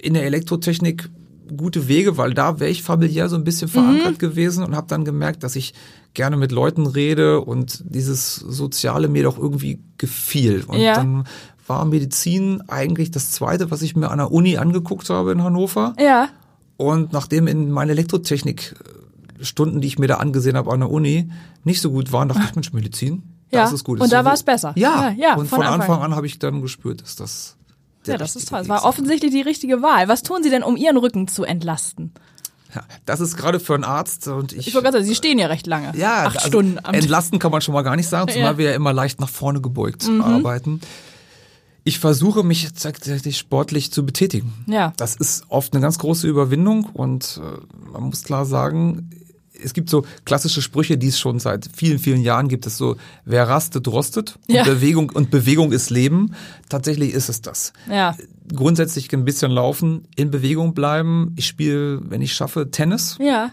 in 0.00 0.14
der 0.14 0.24
Elektrotechnik 0.24 1.08
gute 1.56 1.88
Wege, 1.88 2.16
weil 2.16 2.34
da 2.34 2.60
wäre 2.60 2.70
ich 2.70 2.82
familiär 2.82 3.28
so 3.28 3.36
ein 3.36 3.44
bisschen 3.44 3.68
verankert 3.68 4.14
mhm. 4.14 4.18
gewesen 4.18 4.64
und 4.64 4.76
habe 4.76 4.86
dann 4.88 5.04
gemerkt, 5.04 5.42
dass 5.42 5.56
ich 5.56 5.74
gerne 6.16 6.36
mit 6.36 6.50
Leuten 6.50 6.86
rede 6.86 7.40
und 7.42 7.82
dieses 7.84 8.36
Soziale 8.36 9.08
mir 9.08 9.22
doch 9.22 9.38
irgendwie 9.38 9.84
gefiel. 9.98 10.64
Und 10.66 10.80
ja. 10.80 10.94
dann 10.94 11.24
war 11.66 11.84
Medizin 11.84 12.62
eigentlich 12.68 13.10
das 13.10 13.30
Zweite, 13.30 13.70
was 13.70 13.82
ich 13.82 13.94
mir 13.94 14.10
an 14.10 14.18
der 14.18 14.32
Uni 14.32 14.56
angeguckt 14.56 15.08
habe 15.10 15.32
in 15.32 15.44
Hannover. 15.44 15.94
Ja. 16.00 16.30
Und 16.76 17.12
nachdem 17.12 17.46
in 17.46 17.70
meine 17.70 17.92
Elektrotechnik 17.92 18.74
äh, 19.40 19.44
Stunden, 19.44 19.80
die 19.80 19.88
ich 19.88 19.98
mir 19.98 20.08
da 20.08 20.16
angesehen 20.16 20.56
habe 20.56 20.72
an 20.72 20.80
der 20.80 20.90
Uni, 20.90 21.30
nicht 21.64 21.80
so 21.80 21.90
gut 21.90 22.12
waren, 22.12 22.28
dachte 22.28 22.42
ich, 22.44 22.54
Mensch, 22.54 22.72
Medizin, 22.72 23.22
ja. 23.52 23.62
das 23.62 23.72
ist 23.72 23.84
gut. 23.84 24.00
Und 24.00 24.10
da 24.10 24.24
war 24.24 24.32
es 24.32 24.42
besser. 24.42 24.72
Ja, 24.74 25.10
ja, 25.10 25.14
ja 25.16 25.34
und 25.34 25.48
von, 25.48 25.58
von 25.58 25.66
Anfang. 25.66 25.80
Anfang 25.82 26.02
an 26.02 26.16
habe 26.16 26.26
ich 26.26 26.38
dann 26.38 26.62
gespürt, 26.62 27.02
dass 27.02 27.16
das 27.16 27.56
ja, 28.06 28.16
das 28.16 28.36
ist 28.36 28.48
toll. 28.48 28.60
Es 28.60 28.68
war 28.68 28.84
offensichtlich 28.84 29.32
die 29.32 29.40
richtige 29.40 29.82
Wahl. 29.82 30.06
Was 30.06 30.22
tun 30.22 30.42
Sie 30.42 30.50
denn, 30.50 30.62
um 30.62 30.76
Ihren 30.76 30.96
Rücken 30.96 31.26
zu 31.26 31.42
entlasten? 31.42 32.12
Ja, 32.74 32.82
das 33.04 33.20
ist 33.20 33.36
gerade 33.36 33.60
für 33.60 33.74
einen 33.74 33.84
Arzt 33.84 34.28
und 34.28 34.52
ich. 34.52 34.68
Ich 34.68 34.74
wollte 34.74 34.84
gerade 34.84 34.98
sagen, 34.98 35.08
Sie 35.08 35.14
stehen 35.14 35.38
ja 35.38 35.46
recht 35.46 35.66
lange. 35.66 35.92
Ja, 35.96 36.26
acht 36.26 36.36
also 36.36 36.48
Stunden 36.48 36.78
am 36.82 36.94
Entlasten 36.94 37.38
kann 37.38 37.52
man 37.52 37.60
schon 37.60 37.74
mal 37.74 37.82
gar 37.82 37.96
nicht 37.96 38.08
sagen, 38.08 38.30
zumal 38.30 38.52
ja. 38.52 38.58
wir 38.58 38.70
ja 38.70 38.74
immer 38.74 38.92
leicht 38.92 39.20
nach 39.20 39.28
vorne 39.28 39.60
gebeugt 39.60 40.06
mhm. 40.08 40.20
arbeiten. 40.20 40.80
Ich 41.84 42.00
versuche 42.00 42.42
mich 42.42 42.68
tatsächlich 42.72 43.38
sportlich 43.38 43.92
zu 43.92 44.04
betätigen. 44.04 44.52
Ja. 44.66 44.92
Das 44.96 45.14
ist 45.14 45.44
oft 45.48 45.72
eine 45.72 45.80
ganz 45.80 45.98
große 45.98 46.26
Überwindung 46.26 46.86
und 46.86 47.40
äh, 47.40 47.92
man 47.92 48.02
muss 48.02 48.24
klar 48.24 48.44
sagen, 48.44 49.10
es 49.62 49.72
gibt 49.72 49.90
so 49.90 50.04
klassische 50.24 50.62
Sprüche, 50.62 50.98
die 50.98 51.08
es 51.08 51.18
schon 51.18 51.38
seit 51.38 51.68
vielen, 51.74 51.98
vielen 51.98 52.22
Jahren 52.22 52.48
gibt. 52.48 52.66
Es 52.66 52.76
so, 52.76 52.96
wer 53.24 53.48
rastet, 53.48 53.88
rostet. 53.88 54.38
Und, 54.48 54.54
ja. 54.54 54.64
Bewegung, 54.64 55.10
und 55.10 55.30
Bewegung 55.30 55.72
ist 55.72 55.90
Leben. 55.90 56.34
Tatsächlich 56.68 57.12
ist 57.12 57.28
es 57.28 57.42
das. 57.42 57.72
Ja. 57.90 58.16
Grundsätzlich 58.54 59.12
ein 59.12 59.24
bisschen 59.24 59.50
laufen, 59.50 60.06
in 60.16 60.30
Bewegung 60.30 60.74
bleiben. 60.74 61.32
Ich 61.36 61.46
spiele, 61.46 62.00
wenn 62.10 62.22
ich 62.22 62.34
schaffe, 62.34 62.70
Tennis. 62.70 63.16
Ja. 63.20 63.52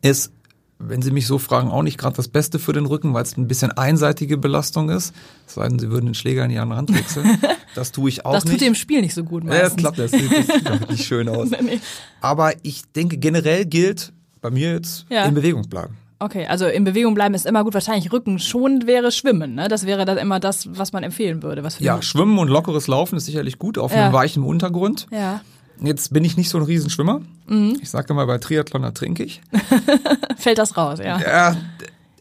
Ist, 0.00 0.32
wenn 0.78 1.02
Sie 1.02 1.10
mich 1.10 1.26
so 1.26 1.38
fragen, 1.38 1.70
auch 1.70 1.82
nicht 1.82 1.98
gerade 1.98 2.16
das 2.16 2.28
Beste 2.28 2.58
für 2.58 2.72
den 2.72 2.86
Rücken, 2.86 3.14
weil 3.14 3.22
es 3.22 3.36
ein 3.36 3.46
bisschen 3.46 3.72
einseitige 3.72 4.36
Belastung 4.38 4.90
ist. 4.90 5.14
Es 5.46 5.54
sei 5.54 5.68
denn, 5.68 5.78
Sie 5.78 5.90
würden 5.90 6.06
den 6.06 6.14
Schläger 6.14 6.44
in 6.44 6.50
die 6.50 6.58
andere 6.58 6.78
Hand 6.78 6.94
wechseln. 6.94 7.38
Das 7.74 7.90
tue 7.90 8.10
ich 8.10 8.26
auch 8.26 8.34
das 8.34 8.44
nicht. 8.44 8.56
Das 8.56 8.58
tut 8.58 8.66
dem 8.68 8.74
Spiel 8.74 9.00
nicht 9.00 9.14
so 9.14 9.24
gut 9.24 9.44
meistens. 9.44 9.62
Ja, 9.62 9.68
das 9.68 9.76
klappt, 9.78 9.98
das 9.98 10.10
sieht, 10.10 10.66
das 10.66 10.78
sieht 10.78 10.90
nicht 10.90 11.06
schön 11.06 11.26
aus. 11.26 11.48
Aber 12.20 12.52
ich 12.62 12.82
denke, 12.94 13.16
generell 13.16 13.64
gilt, 13.64 14.12
bei 14.42 14.50
mir 14.50 14.72
jetzt 14.72 15.06
ja. 15.08 15.24
in 15.24 15.34
Bewegung 15.34 15.68
bleiben. 15.68 15.96
Okay, 16.18 16.46
also 16.46 16.66
in 16.66 16.84
Bewegung 16.84 17.14
bleiben 17.14 17.34
ist 17.34 17.46
immer 17.46 17.64
gut. 17.64 17.74
Wahrscheinlich 17.74 18.12
Rücken 18.12 18.38
schonend 18.38 18.86
wäre 18.86 19.10
Schwimmen. 19.10 19.56
Ne? 19.56 19.66
Das 19.66 19.86
wäre 19.86 20.04
dann 20.04 20.18
immer 20.18 20.38
das, 20.38 20.68
was 20.76 20.92
man 20.92 21.02
empfehlen 21.02 21.42
würde. 21.42 21.64
Was 21.64 21.80
ja, 21.80 22.00
Schwimmen 22.00 22.38
und 22.38 22.46
lockeres 22.46 22.86
Laufen 22.86 23.16
ist 23.16 23.24
sicherlich 23.24 23.58
gut 23.58 23.76
auf 23.76 23.92
ja. 23.92 24.04
einem 24.04 24.12
weichen 24.12 24.44
Untergrund. 24.44 25.08
Ja. 25.10 25.40
Jetzt 25.82 26.12
bin 26.12 26.24
ich 26.24 26.36
nicht 26.36 26.48
so 26.48 26.58
ein 26.58 26.64
Riesenschwimmer. 26.64 27.22
Mhm. 27.48 27.76
Ich 27.82 27.90
sage 27.90 28.14
mal, 28.14 28.26
bei 28.26 28.38
Triathlon 28.38 28.84
ertrinke 28.84 29.24
ich. 29.24 29.42
Fällt 30.36 30.58
das 30.58 30.76
raus, 30.76 31.00
ja. 31.00 31.18
Ja, 31.20 31.56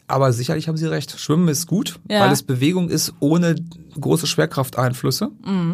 aber 0.07 0.33
sicherlich 0.33 0.67
haben 0.67 0.77
Sie 0.77 0.89
recht. 0.89 1.19
Schwimmen 1.19 1.47
ist 1.47 1.67
gut, 1.67 1.99
ja. 2.09 2.21
weil 2.21 2.31
es 2.31 2.41
Bewegung 2.41 2.89
ist 2.89 3.13
ohne 3.19 3.55
große 3.99 4.25
Schwerkrafteinflüsse. 4.25 5.29
Mhm. 5.45 5.73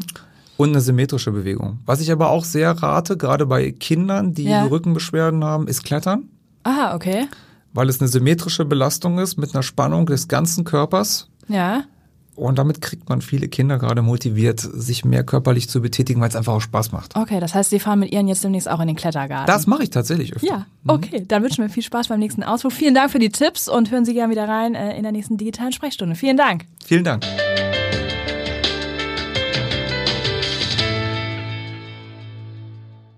Und 0.57 0.69
eine 0.69 0.81
symmetrische 0.81 1.31
Bewegung. 1.31 1.79
Was 1.85 2.01
ich 2.01 2.11
aber 2.11 2.29
auch 2.29 2.43
sehr 2.43 2.71
rate, 2.71 3.15
gerade 3.15 3.45
bei 3.45 3.71
Kindern, 3.71 4.33
die 4.33 4.45
ja. 4.45 4.65
Rückenbeschwerden 4.65 5.43
haben, 5.43 5.67
ist 5.67 5.83
Klettern. 5.83 6.29
Ah, 6.67 6.93
okay. 6.95 7.27
Weil 7.73 7.87
es 7.87 8.01
eine 8.01 8.09
symmetrische 8.09 8.65
Belastung 8.65 9.19
ist 9.19 9.37
mit 9.37 9.53
einer 9.53 9.63
Spannung 9.63 10.05
des 10.05 10.27
ganzen 10.27 10.65
Körpers. 10.65 11.29
Ja. 11.47 11.83
Und 12.35 12.59
damit 12.59 12.81
kriegt 12.81 13.07
man 13.09 13.21
viele 13.21 13.47
Kinder 13.47 13.79
gerade 13.79 14.01
motiviert, 14.01 14.59
sich 14.59 15.05
mehr 15.05 15.23
körperlich 15.23 15.69
zu 15.69 15.81
betätigen, 15.81 16.21
weil 16.21 16.29
es 16.29 16.35
einfach 16.35 16.53
auch 16.53 16.61
Spaß 16.61 16.91
macht. 16.91 17.15
Okay, 17.15 17.39
das 17.39 17.55
heißt, 17.55 17.69
Sie 17.69 17.79
fahren 17.79 17.99
mit 17.99 18.11
Ihren 18.11 18.27
jetzt 18.27 18.43
demnächst 18.43 18.69
auch 18.69 18.79
in 18.79 18.87
den 18.87 18.95
Klettergarten. 18.95 19.47
Das 19.47 19.65
mache 19.65 19.83
ich 19.83 19.89
tatsächlich 19.89 20.35
öfter. 20.35 20.45
Ja, 20.45 20.57
mhm. 20.83 20.89
okay. 20.89 21.23
Dann 21.25 21.41
wünschen 21.41 21.63
wir 21.63 21.69
viel 21.69 21.83
Spaß 21.83 22.09
beim 22.09 22.19
nächsten 22.19 22.43
Ausflug. 22.43 22.73
Vielen 22.73 22.93
Dank 22.93 23.11
für 23.11 23.19
die 23.19 23.29
Tipps 23.29 23.69
und 23.69 23.89
hören 23.89 24.05
Sie 24.05 24.13
gerne 24.13 24.29
wieder 24.29 24.47
rein 24.47 24.75
äh, 24.75 24.95
in 24.97 25.03
der 25.03 25.13
nächsten 25.13 25.37
digitalen 25.37 25.71
Sprechstunde. 25.71 26.15
Vielen 26.15 26.37
Dank. 26.37 26.65
Vielen 26.85 27.05
Dank. 27.05 27.25